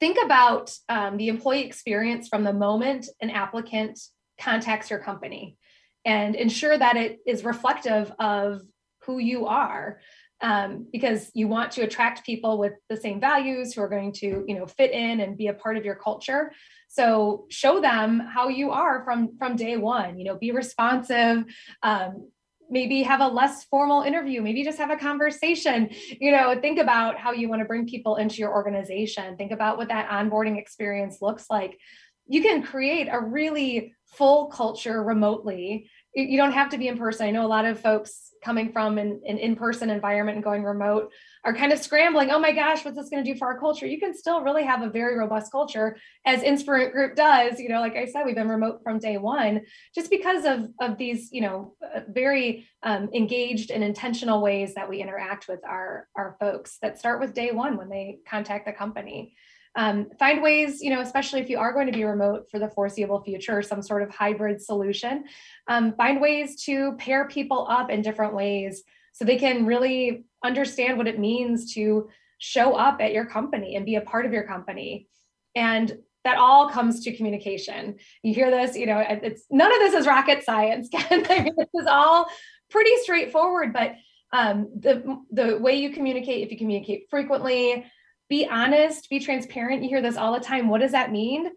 think 0.01 0.19
about 0.25 0.75
um, 0.89 1.17
the 1.17 1.29
employee 1.29 1.65
experience 1.65 2.29
from 2.29 2.45
the 2.45 2.53
moment 2.53 3.09
an 3.21 3.31
applicant 3.31 3.99
contacts 4.41 4.91
your 4.91 4.99
company 4.99 5.57
and 6.05 6.35
ensure 6.35 6.77
that 6.77 6.97
it 6.97 7.21
is 7.27 7.45
reflective 7.45 8.13
of 8.19 8.63
who 9.05 9.19
you 9.19 9.47
are 9.47 10.01
um, 10.41 10.89
because 10.93 11.31
you 11.35 11.47
want 11.47 11.71
to 11.73 11.83
attract 11.83 12.27
people 12.27 12.59
with 12.59 12.73
the 12.89 12.97
same 12.97 13.21
values 13.21 13.73
who 13.73 13.81
are 13.81 13.89
going 13.89 14.13
to 14.13 14.45
you 14.47 14.59
know 14.59 14.67
fit 14.67 14.91
in 14.91 15.21
and 15.21 15.39
be 15.39 15.47
a 15.47 15.55
part 15.55 15.77
of 15.77 15.85
your 15.85 15.95
culture 15.95 16.53
so 16.89 17.47
show 17.49 17.81
them 17.81 18.21
how 18.21 18.49
you 18.49 18.71
are 18.71 19.05
from 19.05 19.37
from 19.39 19.57
day 19.57 19.77
one 19.77 20.19
you 20.19 20.25
know 20.25 20.37
be 20.37 20.51
responsive 20.51 21.45
um, 21.83 22.29
maybe 22.73 23.03
have 23.03 23.21
a 23.21 23.29
less 23.29 23.65
formal 23.65 24.03
interview 24.03 24.41
maybe 24.43 24.65
just 24.65 24.79
have 24.79 24.91
a 24.91 24.97
conversation. 24.97 25.91
You 26.21 26.33
know 26.33 26.59
think 26.61 26.79
about 26.79 27.19
how 27.19 27.33
you 27.33 27.49
want 27.49 27.61
to 27.61 27.67
bring 27.67 27.87
people 27.87 28.17
into 28.17 28.37
your 28.37 28.53
organization. 28.53 29.37
Think 29.37 29.53
about 29.53 29.77
what 29.77 29.89
that 29.89 30.09
onboarding 30.09 30.59
experience 30.59 31.19
looks 31.21 31.47
like. 31.51 31.79
You 32.27 32.43
can 32.43 32.63
create 32.63 33.09
a 33.11 33.21
really 33.21 33.95
full 34.07 34.47
culture 34.47 35.03
remotely. 35.03 35.91
You 36.15 36.37
don't 36.37 36.53
have 36.53 36.71
to 36.71 36.79
be 36.79 36.89
in 36.89 36.99
person. 36.99 37.27
I 37.27 37.31
know 37.31 37.45
a 37.45 37.49
lot 37.49 37.65
of 37.65 37.81
folks 37.81 38.33
coming 38.43 38.73
from 38.73 38.99
an, 38.99 39.21
an 39.27 39.39
in-person 39.39 39.89
environment 39.89 40.37
and 40.37 40.45
going 40.45 40.65
remote 40.65 41.13
are 41.45 41.55
kind 41.55 41.73
of 41.73 41.79
scrambling 41.79 42.31
oh 42.31 42.39
my 42.39 42.53
gosh 42.53 42.85
what's 42.85 42.97
this 42.97 43.09
going 43.09 43.25
to 43.25 43.33
do 43.33 43.39
for 43.39 43.49
our 43.49 43.59
culture? 43.59 43.87
You 43.87 43.99
can 43.99 44.15
still 44.17 44.43
really 44.43 44.65
have 44.65 44.83
a 44.83 44.91
very 44.91 45.19
robust 45.19 45.51
culture 45.51 45.97
as 46.25 46.43
inspirant 46.43 46.93
group 46.93 47.17
does 47.17 47.59
you 47.59 47.69
know 47.69 47.81
like 47.81 47.97
i 47.97 48.07
said 48.07 48.25
we've 48.25 48.35
been 48.35 48.49
remote 48.49 48.81
from 48.83 48.99
day 48.99 49.19
one 49.19 49.63
just 49.95 50.11
because 50.11 50.45
of 50.45 50.69
of 50.81 50.99
these 50.99 51.31
you 51.33 51.41
know 51.41 51.75
uh, 51.95 52.01
very 52.09 52.67
um, 52.83 53.09
engaged 53.15 53.71
and 53.71 53.85
intentional 53.85 54.43
ways 54.43 54.75
that 54.75 54.89
we 54.89 55.01
interact 55.01 55.49
with 55.49 55.61
our 55.65 56.09
our 56.17 56.37
folks 56.41 56.79
that 56.83 56.99
start 56.99 57.21
with 57.21 57.35
day 57.35 57.53
one 57.53 57.77
when 57.77 57.89
they 57.89 58.19
contact 58.29 58.67
the 58.67 58.73
company. 58.73 59.35
Um, 59.75 60.11
find 60.19 60.43
ways, 60.43 60.83
you 60.83 60.91
know, 60.91 61.01
especially 61.01 61.41
if 61.41 61.49
you 61.49 61.59
are 61.59 61.73
going 61.73 61.87
to 61.87 61.93
be 61.93 62.05
remote 62.05 62.45
for 62.51 62.59
the 62.59 62.69
foreseeable 62.69 63.23
future, 63.23 63.63
some 63.63 63.81
sort 63.81 64.03
of 64.03 64.11
hybrid 64.11 64.61
solution, 64.61 65.25
um, 65.67 65.95
find 65.95 66.21
ways 66.21 66.63
to 66.65 66.93
pair 66.99 67.27
people 67.27 67.67
up 67.71 67.89
in 67.89 68.03
different 68.03 68.35
ways 68.35 68.83
so 69.13 69.25
they 69.25 69.39
can 69.39 69.67
really 69.67 70.25
understand 70.45 70.99
what 70.99 71.07
it 71.07 71.19
means 71.19 71.75
to 71.75 72.09
show 72.39 72.75
up 72.75 73.01
at 73.01 73.13
your 73.13 73.25
company 73.25 73.77
and 73.77 73.87
be 73.87 73.95
a 73.95 74.01
part 74.01 74.27
of 74.27 74.33
your 74.33 74.45
company. 74.45 75.09
And 75.55 75.97
that 76.25 76.39
all 76.39 76.69
comes 76.69 77.05
to 77.05 77.17
communication. 77.17 77.97
You 78.23 78.35
hear 78.35 78.51
this, 78.51 78.77
you 78.77 78.87
know, 78.87 79.05
it's 79.09 79.45
none 79.51 79.73
of 79.73 79.79
this 79.79 79.95
is 79.95 80.07
rocket 80.07 80.45
science. 80.45 80.89
I 80.95 81.17
mean, 81.17 81.55
this 81.57 81.69
is 81.75 81.87
all 81.89 82.27
pretty 82.71 82.97
straightforward, 83.03 83.73
but 83.73 83.95
um, 84.33 84.69
the 84.79 85.19
the 85.31 85.59
way 85.59 85.77
you 85.77 85.91
communicate, 85.91 86.45
if 86.45 86.51
you 86.51 86.57
communicate 86.57 87.07
frequently, 87.11 87.85
be 88.31 88.47
honest, 88.49 89.11
be 89.11 89.21
transparent. 89.21 89.83
You 89.83 89.89
hear 89.91 90.01
this 90.01 90.17
all 90.17 90.33
the 90.33 90.41
time. 90.41 90.69
What 90.69 90.81
does 90.81 90.93
that 90.93 91.13
mean? 91.13 91.51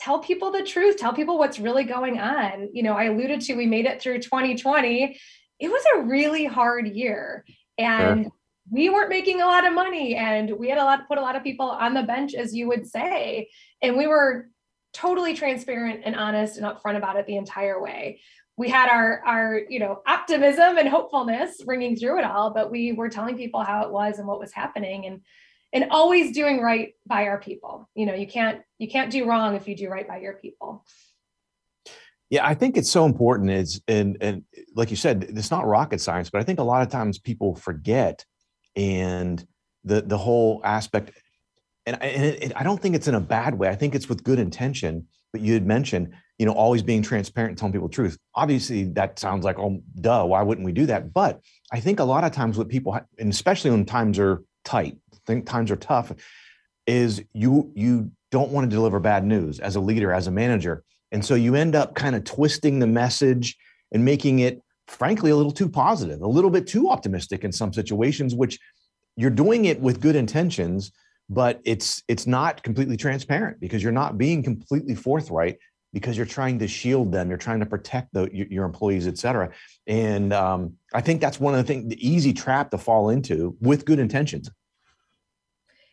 tell 0.00 0.18
people 0.18 0.50
the 0.50 0.62
truth, 0.62 0.96
tell 0.96 1.12
people 1.12 1.38
what's 1.38 1.58
really 1.58 1.84
going 1.84 2.18
on. 2.18 2.70
You 2.72 2.82
know, 2.82 2.94
I 2.94 3.04
alluded 3.04 3.42
to 3.42 3.54
we 3.54 3.66
made 3.66 3.84
it 3.84 4.00
through 4.00 4.20
2020. 4.20 5.18
It 5.60 5.70
was 5.70 5.82
a 5.94 6.02
really 6.02 6.46
hard 6.46 6.88
year. 6.88 7.44
And 7.78 8.24
sure. 8.24 8.32
we 8.70 8.90
weren't 8.90 9.10
making 9.10 9.40
a 9.40 9.46
lot 9.46 9.66
of 9.66 9.72
money 9.72 10.16
and 10.16 10.58
we 10.58 10.68
had 10.68 10.78
a 10.78 10.84
lot 10.84 11.06
put 11.06 11.18
a 11.18 11.22
lot 11.22 11.36
of 11.36 11.42
people 11.42 11.66
on 11.66 11.94
the 11.94 12.02
bench 12.02 12.34
as 12.34 12.54
you 12.54 12.68
would 12.68 12.86
say. 12.86 13.48
And 13.82 13.96
we 13.96 14.06
were 14.06 14.48
totally 14.92 15.34
transparent 15.34 16.00
and 16.04 16.16
honest 16.16 16.56
and 16.56 16.66
upfront 16.66 16.96
about 16.96 17.16
it 17.16 17.26
the 17.26 17.36
entire 17.36 17.80
way. 17.80 18.20
We 18.56 18.68
had 18.68 18.90
our 18.90 19.22
our 19.24 19.60
you 19.68 19.78
know 19.78 20.02
optimism 20.06 20.76
and 20.76 20.88
hopefulness 20.88 21.62
ringing 21.66 21.96
through 21.96 22.18
it 22.18 22.24
all, 22.24 22.50
but 22.50 22.70
we 22.70 22.92
were 22.92 23.08
telling 23.08 23.36
people 23.36 23.62
how 23.62 23.82
it 23.82 23.90
was 23.90 24.18
and 24.18 24.26
what 24.26 24.40
was 24.40 24.52
happening 24.52 25.06
and 25.06 25.20
and 25.72 25.90
always 25.90 26.32
doing 26.32 26.60
right 26.60 26.94
by 27.06 27.26
our 27.26 27.38
people. 27.38 27.88
You 27.94 28.06
know, 28.06 28.14
you 28.14 28.26
can't 28.26 28.60
you 28.78 28.88
can't 28.88 29.10
do 29.10 29.26
wrong 29.26 29.54
if 29.54 29.68
you 29.68 29.76
do 29.76 29.88
right 29.88 30.06
by 30.06 30.18
your 30.18 30.34
people. 30.34 30.84
Yeah, 32.30 32.46
I 32.46 32.54
think 32.54 32.76
it's 32.76 32.90
so 32.90 33.04
important. 33.04 33.50
Is 33.50 33.82
and 33.88 34.16
and 34.20 34.44
like 34.74 34.90
you 34.90 34.96
said, 34.96 35.26
it's 35.28 35.50
not 35.50 35.66
rocket 35.66 36.00
science, 36.00 36.30
but 36.30 36.40
I 36.40 36.44
think 36.44 36.58
a 36.58 36.64
lot 36.64 36.82
of 36.82 36.88
times 36.88 37.18
people 37.18 37.56
forget 37.56 38.24
and 38.76 39.44
the 39.84 40.00
the 40.02 40.18
whole 40.18 40.60
aspect 40.64 41.12
and, 41.86 42.00
and 42.02 42.24
it, 42.24 42.52
I 42.54 42.62
don't 42.62 42.80
think 42.80 42.94
it's 42.94 43.08
in 43.08 43.14
a 43.14 43.20
bad 43.20 43.58
way. 43.58 43.68
I 43.68 43.74
think 43.74 43.94
it's 43.94 44.08
with 44.08 44.22
good 44.22 44.38
intention. 44.38 45.06
But 45.32 45.42
you 45.42 45.54
had 45.54 45.64
mentioned, 45.64 46.12
you 46.38 46.46
know, 46.46 46.52
always 46.52 46.82
being 46.82 47.02
transparent 47.02 47.50
and 47.50 47.58
telling 47.58 47.72
people 47.72 47.86
the 47.86 47.94
truth. 47.94 48.18
Obviously, 48.34 48.84
that 48.94 49.18
sounds 49.18 49.44
like, 49.44 49.60
oh, 49.60 49.80
duh, 50.00 50.24
why 50.24 50.42
wouldn't 50.42 50.64
we 50.64 50.72
do 50.72 50.86
that? 50.86 51.12
But 51.12 51.40
I 51.72 51.78
think 51.78 52.00
a 52.00 52.04
lot 52.04 52.24
of 52.24 52.32
times 52.32 52.58
what 52.58 52.68
people, 52.68 52.98
and 53.18 53.32
especially 53.32 53.70
when 53.70 53.84
times 53.84 54.18
are 54.18 54.42
tight, 54.64 54.98
think 55.26 55.46
times 55.46 55.70
are 55.70 55.76
tough, 55.76 56.12
is 56.86 57.22
you 57.32 57.72
you 57.74 58.10
don't 58.32 58.50
want 58.50 58.68
to 58.68 58.74
deliver 58.74 58.98
bad 58.98 59.24
news 59.24 59.60
as 59.60 59.76
a 59.76 59.80
leader, 59.80 60.12
as 60.12 60.26
a 60.26 60.30
manager, 60.32 60.82
and 61.12 61.24
so 61.24 61.34
you 61.34 61.54
end 61.54 61.74
up 61.74 61.94
kind 61.94 62.14
of 62.14 62.24
twisting 62.24 62.78
the 62.78 62.86
message 62.86 63.56
and 63.92 64.04
making 64.04 64.40
it, 64.40 64.62
frankly, 64.86 65.30
a 65.30 65.36
little 65.36 65.52
too 65.52 65.68
positive, 65.68 66.20
a 66.20 66.28
little 66.28 66.50
bit 66.50 66.66
too 66.66 66.88
optimistic 66.88 67.44
in 67.44 67.52
some 67.52 67.72
situations, 67.72 68.34
which 68.34 68.58
you're 69.16 69.30
doing 69.30 69.64
it 69.64 69.80
with 69.80 70.00
good 70.00 70.16
intentions 70.16 70.92
but 71.30 71.60
it's 71.64 72.02
it's 72.08 72.26
not 72.26 72.62
completely 72.62 72.96
transparent 72.96 73.60
because 73.60 73.82
you're 73.82 73.92
not 73.92 74.18
being 74.18 74.42
completely 74.42 74.96
forthright 74.96 75.58
because 75.92 76.16
you're 76.16 76.26
trying 76.26 76.58
to 76.58 76.68
shield 76.68 77.10
them. 77.10 77.28
You're 77.28 77.38
trying 77.38 77.60
to 77.60 77.66
protect 77.66 78.12
the, 78.12 78.28
your 78.32 78.64
employees 78.64 79.06
et 79.06 79.16
cetera. 79.16 79.50
And 79.86 80.32
um, 80.32 80.74
i 80.92 81.00
think 81.00 81.20
that's 81.20 81.40
one 81.40 81.54
of 81.54 81.58
the 81.58 81.64
things 81.64 81.88
the 81.88 82.06
easy 82.06 82.32
trap 82.32 82.70
to 82.72 82.78
fall 82.78 83.10
into 83.10 83.56
with 83.60 83.84
good 83.84 84.00
intentions. 84.00 84.50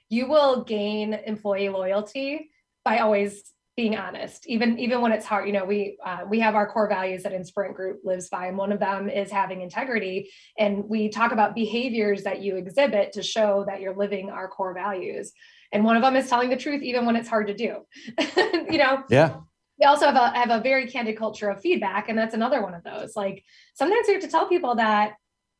You 0.10 0.28
will 0.28 0.64
gain 0.64 1.14
employee 1.14 1.70
loyalty 1.70 2.50
by 2.84 3.00
always 3.00 3.44
being 3.78 3.96
honest 3.96 4.46
even 4.48 4.78
even 4.80 5.00
when 5.02 5.12
it's 5.12 5.26
hard 5.26 5.48
you 5.48 5.54
know 5.54 5.64
we 5.64 5.98
uh, 6.04 6.22
we 6.28 6.40
have 6.40 6.56
our 6.56 6.68
core 6.68 6.90
values 6.90 7.24
that 7.24 7.32
Inspirant 7.32 7.76
Group 7.76 8.02
lives 8.04 8.28
by 8.28 8.48
and 8.48 8.58
one 8.58 8.72
of 8.72 8.80
them 8.80 9.10
is 9.10 9.32
having 9.32 9.62
integrity. 9.62 10.32
And 10.58 10.84
we 10.86 11.10
talk 11.10 11.32
about 11.32 11.56
behaviors 11.56 12.24
that 12.24 12.42
you 12.42 12.56
exhibit 12.56 13.14
to 13.14 13.24
show 13.24 13.66
that 13.68 13.82
you're 13.82 13.96
living 13.96 14.30
our 14.30 14.48
core 14.48 14.74
values. 14.74 15.34
And 15.72 15.84
one 15.84 15.96
of 15.96 16.02
them 16.02 16.16
is 16.16 16.30
telling 16.30 16.50
the 16.50 16.58
truth 16.58 16.82
even 16.82 17.06
when 17.06 17.16
it's 17.16 17.30
hard 17.30 17.48
to 17.48 17.54
do. 17.54 17.86
You 18.70 18.80
know? 18.80 19.04
Yeah. 19.10 19.38
We 19.80 19.86
also 19.86 20.08
have 20.08 20.16
a 20.16 20.38
have 20.38 20.50
a 20.50 20.62
very 20.62 20.88
candid 20.88 21.18
culture 21.18 21.50
of 21.50 21.62
feedback 21.62 22.10
and 22.10 22.18
that's 22.18 22.34
another 22.34 22.62
one 22.62 22.74
of 22.74 22.84
those. 22.84 23.16
Like 23.16 23.44
sometimes 23.76 24.08
we 24.08 24.14
have 24.14 24.24
to 24.24 24.28
tell 24.28 24.50
people 24.50 24.76
that 24.76 25.14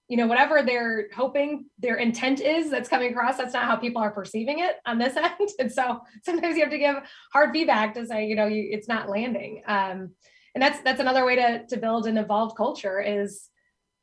you 0.08 0.16
know 0.16 0.28
whatever 0.28 0.64
they're 0.64 1.08
hoping 1.16 1.66
their 1.80 1.98
intent 1.98 2.40
is 2.40 2.70
that's 2.70 2.90
coming 2.90 3.12
across 3.12 3.38
that's 3.38 3.54
not 3.54 3.66
how 3.66 3.76
people 3.76 4.02
are 4.02 4.12
perceiving 4.12 4.60
it 4.60 4.78
on 4.86 4.98
this 4.98 5.16
end. 5.18 5.50
And 5.60 5.72
so 5.72 6.02
sometimes 6.24 6.56
you 6.56 6.64
have 6.64 6.72
to 6.72 6.78
give 6.78 6.96
hard 7.34 7.52
feedback 7.52 7.94
to 7.96 8.06
say 8.06 8.28
you 8.28 8.36
know 8.36 8.48
you, 8.48 8.68
it's 8.72 8.88
not 8.88 9.10
landing. 9.10 9.64
Um, 9.68 10.12
and 10.56 10.62
that's 10.62 10.82
that's 10.82 11.00
another 11.00 11.26
way 11.26 11.36
to 11.36 11.66
to 11.68 11.78
build 11.78 12.08
an 12.08 12.18
evolved 12.18 12.56
culture 12.56 13.02
is 13.02 13.50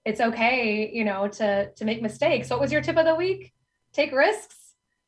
it's 0.05 0.21
okay 0.21 0.90
you 0.93 1.05
know 1.05 1.29
to 1.29 1.71
to 1.73 1.85
make 1.85 2.03
mistakes. 2.03 2.51
What 2.51 2.61
was 2.61 2.71
your 2.71 2.83
tip 2.83 2.97
of 2.97 3.07
the 3.07 3.14
week? 3.14 3.53
Take 3.93 4.12
risks. 4.12 4.57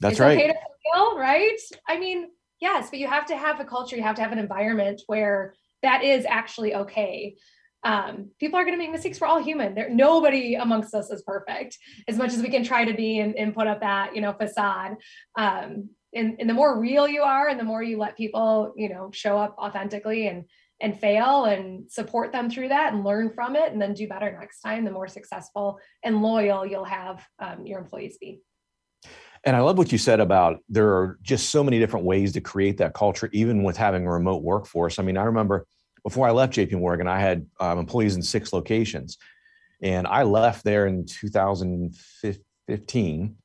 That's 0.01 0.13
it's 0.13 0.21
right. 0.21 0.39
okay 0.39 0.49
to 0.49 0.55
fail? 0.95 1.19
Right? 1.19 1.59
I 1.89 1.99
mean 1.99 2.29
yes 2.61 2.89
but 2.89 2.99
you 2.99 3.07
have 3.07 3.27
to 3.27 3.37
have 3.37 3.61
a 3.61 3.65
culture 3.65 3.97
you 3.97 4.03
have 4.03 4.17
to 4.17 4.23
have 4.23 4.33
an 4.33 4.39
environment 4.39 5.03
where 5.09 5.53
that 5.83 6.03
is 6.03 6.25
actually 6.27 6.75
okay 6.75 7.37
um, 7.85 8.31
people 8.41 8.59
are 8.59 8.65
going 8.65 8.75
to 8.75 8.83
make 8.83 8.91
mistakes. 8.91 9.21
We're 9.21 9.27
all 9.27 9.43
human. 9.43 9.75
There, 9.75 9.89
nobody 9.89 10.55
amongst 10.55 10.95
us 10.95 11.11
is 11.11 11.23
perfect. 11.23 11.79
As 12.09 12.17
much 12.17 12.33
as 12.33 12.43
we 12.43 12.49
can 12.49 12.65
try 12.65 12.85
to 12.85 12.95
be 12.95 13.21
and, 13.21 13.37
and 13.37 13.55
put 13.55 13.67
up 13.67 13.81
that 13.81 14.15
you 14.15 14.21
know 14.21 14.33
facade, 14.33 14.97
um, 15.37 15.91
and, 16.15 16.37
and 16.39 16.49
the 16.49 16.55
more 16.55 16.81
real 16.81 17.07
you 17.07 17.23
are, 17.23 17.49
and 17.49 17.61
the 17.61 17.65
more 17.65 17.83
you 17.83 17.99
let 17.99 18.17
people 18.17 18.73
you 18.77 18.89
know 18.89 19.11
show 19.13 19.39
up 19.39 19.57
authentically 19.59 20.27
and 20.27 20.45
and 20.81 20.99
fail 20.99 21.45
and 21.45 21.91
support 21.91 22.33
them 22.33 22.51
through 22.51 22.69
that 22.69 22.93
and 22.93 23.05
learn 23.05 23.33
from 23.35 23.57
it, 23.57 23.73
and 23.73 23.81
then 23.81 23.95
do 23.95 24.09
better 24.09 24.37
next 24.39 24.61
time. 24.61 24.85
The 24.85 24.91
more 24.91 25.09
successful 25.09 25.79
and 26.03 26.23
loyal 26.23 26.67
you'll 26.67 26.85
have 26.85 27.25
um, 27.39 27.67
your 27.67 27.79
employees 27.79 28.19
be. 28.19 28.41
And 29.45 29.55
I 29.55 29.61
love 29.61 29.79
what 29.79 29.93
you 29.93 29.99
said 29.99 30.19
about 30.19 30.59
there 30.69 30.89
are 30.89 31.19
just 31.23 31.51
so 31.51 31.63
many 31.63 31.79
different 31.79 32.05
ways 32.05 32.33
to 32.33 32.41
create 32.41 32.79
that 32.79 32.95
culture, 32.95 33.31
even 33.33 33.63
with 33.63 33.77
having 33.77 34.05
a 34.05 34.11
remote 34.11 34.43
workforce. 34.43 34.99
I 34.99 35.05
mean, 35.05 35.17
I 35.17 35.23
remember 35.23 35.67
before 36.07 36.27
I 36.29 36.31
left 36.31 36.55
JP 36.55 36.79
Morgan, 36.79 37.09
I 37.09 37.19
had 37.19 37.45
um, 37.59 37.81
employees 37.81 38.15
in 38.15 38.23
six 38.23 38.53
locations. 38.53 39.19
And 39.83 40.07
I 40.07 40.23
left 40.23 40.63
there 40.63 40.87
in 40.87 41.05
2015. 41.05 43.37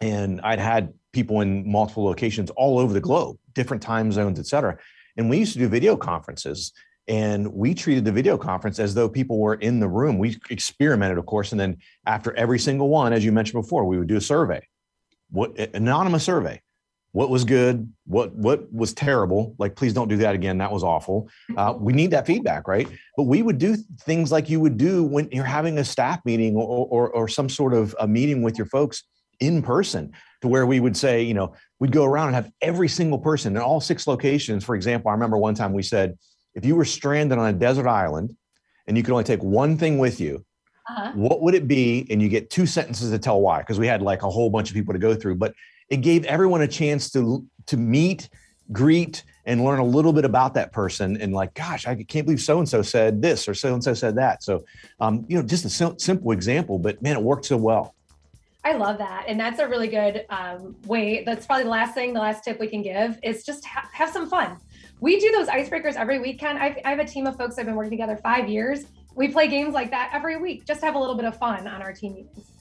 And 0.00 0.40
I'd 0.40 0.58
had 0.58 0.92
people 1.12 1.40
in 1.40 1.70
multiple 1.70 2.02
locations 2.02 2.50
all 2.56 2.80
over 2.80 2.92
the 2.92 3.00
globe, 3.00 3.38
different 3.54 3.80
time 3.80 4.10
zones, 4.10 4.40
et 4.40 4.48
cetera. 4.48 4.76
And 5.16 5.30
we 5.30 5.38
used 5.38 5.52
to 5.52 5.60
do 5.60 5.68
video 5.68 5.96
conferences. 5.96 6.72
And 7.06 7.46
we 7.52 7.74
treated 7.74 8.04
the 8.04 8.10
video 8.10 8.36
conference 8.36 8.80
as 8.80 8.92
though 8.92 9.08
people 9.08 9.38
were 9.38 9.54
in 9.54 9.78
the 9.78 9.86
room. 9.86 10.18
We 10.18 10.36
experimented, 10.50 11.16
of 11.16 11.26
course. 11.26 11.52
And 11.52 11.60
then 11.60 11.76
after 12.06 12.34
every 12.34 12.58
single 12.58 12.88
one, 12.88 13.12
as 13.12 13.24
you 13.24 13.30
mentioned 13.30 13.62
before, 13.62 13.84
we 13.84 13.98
would 13.98 14.08
do 14.08 14.16
a 14.16 14.20
survey, 14.20 14.66
what 15.30 15.56
anonymous 15.74 16.24
survey 16.24 16.60
what 17.12 17.28
was 17.28 17.44
good 17.44 17.92
what 18.06 18.34
what 18.34 18.72
was 18.72 18.92
terrible 18.92 19.54
like 19.58 19.74
please 19.74 19.92
don't 19.92 20.08
do 20.08 20.16
that 20.16 20.34
again 20.34 20.58
that 20.58 20.70
was 20.70 20.84
awful. 20.84 21.28
Uh, 21.56 21.74
we 21.76 21.92
need 21.92 22.10
that 22.10 22.26
feedback 22.26 22.68
right? 22.68 22.88
But 23.16 23.24
we 23.24 23.42
would 23.42 23.58
do 23.58 23.76
things 24.02 24.30
like 24.30 24.48
you 24.48 24.60
would 24.60 24.76
do 24.76 25.02
when 25.02 25.28
you're 25.32 25.44
having 25.44 25.78
a 25.78 25.84
staff 25.84 26.20
meeting 26.24 26.56
or, 26.56 26.86
or, 26.90 27.10
or 27.10 27.28
some 27.28 27.48
sort 27.48 27.74
of 27.74 27.94
a 28.00 28.06
meeting 28.06 28.42
with 28.42 28.56
your 28.56 28.66
folks 28.66 29.04
in 29.40 29.62
person 29.62 30.12
to 30.42 30.48
where 30.48 30.66
we 30.66 30.80
would 30.80 30.96
say 30.96 31.22
you 31.22 31.34
know 31.34 31.54
we'd 31.80 31.92
go 31.92 32.04
around 32.04 32.28
and 32.28 32.36
have 32.36 32.52
every 32.60 32.88
single 32.88 33.18
person 33.18 33.56
in 33.56 33.62
all 33.62 33.80
six 33.80 34.06
locations. 34.06 34.64
For 34.64 34.74
example 34.74 35.10
i 35.10 35.12
remember 35.12 35.38
one 35.38 35.54
time 35.54 35.72
we 35.72 35.82
said 35.82 36.16
if 36.54 36.64
you 36.64 36.76
were 36.76 36.84
stranded 36.84 37.38
on 37.38 37.48
a 37.48 37.52
desert 37.52 37.88
island 37.88 38.36
and 38.86 38.96
you 38.96 39.02
could 39.02 39.12
only 39.12 39.24
take 39.24 39.42
one 39.42 39.76
thing 39.76 39.98
with 39.98 40.20
you 40.20 40.44
uh-huh. 40.90 41.12
what 41.14 41.40
would 41.42 41.54
it 41.54 41.68
be? 41.68 42.06
And 42.10 42.20
you 42.20 42.28
get 42.28 42.50
two 42.50 42.66
sentences 42.66 43.10
to 43.10 43.18
tell 43.18 43.40
why 43.40 43.58
because 43.60 43.78
we 43.78 43.86
had 43.86 44.02
like 44.02 44.22
a 44.22 44.30
whole 44.30 44.50
bunch 44.50 44.70
of 44.70 44.74
people 44.74 44.92
to 44.92 44.98
go 44.98 45.14
through. 45.14 45.36
But 45.36 45.54
it 45.90 45.98
gave 45.98 46.24
everyone 46.24 46.62
a 46.62 46.68
chance 46.68 47.10
to 47.10 47.44
to 47.66 47.76
meet, 47.76 48.28
greet, 48.72 49.24
and 49.44 49.64
learn 49.64 49.80
a 49.80 49.84
little 49.84 50.12
bit 50.12 50.24
about 50.24 50.54
that 50.54 50.72
person. 50.72 51.20
And 51.20 51.32
like, 51.32 51.54
gosh, 51.54 51.86
I 51.86 51.94
can't 52.02 52.24
believe 52.24 52.40
so 52.40 52.58
and 52.58 52.68
so 52.68 52.82
said 52.82 53.20
this 53.20 53.48
or 53.48 53.54
so 53.54 53.74
and 53.74 53.82
so 53.82 53.94
said 53.94 54.16
that. 54.16 54.42
So, 54.42 54.64
um, 55.00 55.24
you 55.28 55.36
know, 55.36 55.46
just 55.46 55.64
a 55.64 55.70
sim- 55.70 55.98
simple 55.98 56.32
example, 56.32 56.78
but 56.78 57.02
man, 57.02 57.16
it 57.16 57.22
worked 57.22 57.46
so 57.46 57.56
well. 57.56 57.94
I 58.62 58.72
love 58.72 58.98
that. 58.98 59.24
And 59.26 59.40
that's 59.40 59.58
a 59.58 59.66
really 59.66 59.88
good 59.88 60.26
um, 60.28 60.76
way. 60.86 61.22
That's 61.24 61.46
probably 61.46 61.64
the 61.64 61.70
last 61.70 61.94
thing, 61.94 62.12
the 62.12 62.20
last 62.20 62.44
tip 62.44 62.60
we 62.60 62.68
can 62.68 62.82
give 62.82 63.18
is 63.22 63.44
just 63.44 63.64
ha- 63.64 63.88
have 63.92 64.10
some 64.10 64.28
fun. 64.28 64.58
We 65.00 65.18
do 65.18 65.30
those 65.32 65.48
icebreakers 65.48 65.94
every 65.94 66.18
weekend. 66.18 66.58
I've, 66.58 66.76
I 66.84 66.90
have 66.90 66.98
a 66.98 67.06
team 67.06 67.26
of 67.26 67.36
folks 67.36 67.58
I've 67.58 67.66
been 67.66 67.74
working 67.74 67.92
together 67.92 68.18
five 68.22 68.48
years. 68.48 68.84
We 69.14 69.28
play 69.28 69.48
games 69.48 69.72
like 69.74 69.90
that 69.90 70.10
every 70.12 70.36
week, 70.36 70.66
just 70.66 70.80
to 70.80 70.86
have 70.86 70.94
a 70.94 70.98
little 70.98 71.14
bit 71.14 71.24
of 71.24 71.36
fun 71.38 71.66
on 71.66 71.80
our 71.82 71.92
team 71.92 72.14
meetings. 72.14 72.52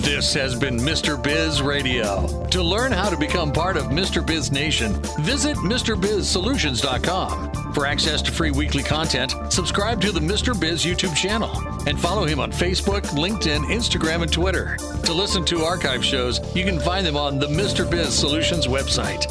This 0.03 0.33
has 0.33 0.53
been 0.53 0.77
Mr. 0.77 1.21
Biz 1.21 1.61
Radio. 1.61 2.45
To 2.51 2.61
learn 2.61 2.91
how 2.91 3.09
to 3.09 3.17
become 3.17 3.51
part 3.51 3.77
of 3.77 3.85
Mr. 3.85 4.25
Biz 4.25 4.51
Nation, 4.51 4.93
visit 5.21 5.57
MrBizSolutions.com. 5.57 7.73
For 7.73 7.87
access 7.87 8.21
to 8.21 8.31
free 8.31 8.51
weekly 8.51 8.83
content, 8.83 9.33
subscribe 9.49 9.99
to 10.01 10.11
the 10.11 10.19
Mr. 10.19 10.59
Biz 10.59 10.85
YouTube 10.85 11.15
channel 11.15 11.51
and 11.87 11.99
follow 11.99 12.25
him 12.25 12.39
on 12.39 12.51
Facebook, 12.51 13.01
LinkedIn, 13.07 13.65
Instagram, 13.65 14.21
and 14.21 14.31
Twitter. 14.31 14.77
To 15.03 15.13
listen 15.13 15.43
to 15.45 15.63
archive 15.63 16.05
shows, 16.05 16.39
you 16.55 16.63
can 16.63 16.79
find 16.79 17.05
them 17.05 17.17
on 17.17 17.39
the 17.39 17.47
Mr. 17.47 17.89
Biz 17.89 18.13
Solutions 18.13 18.67
website. 18.67 19.25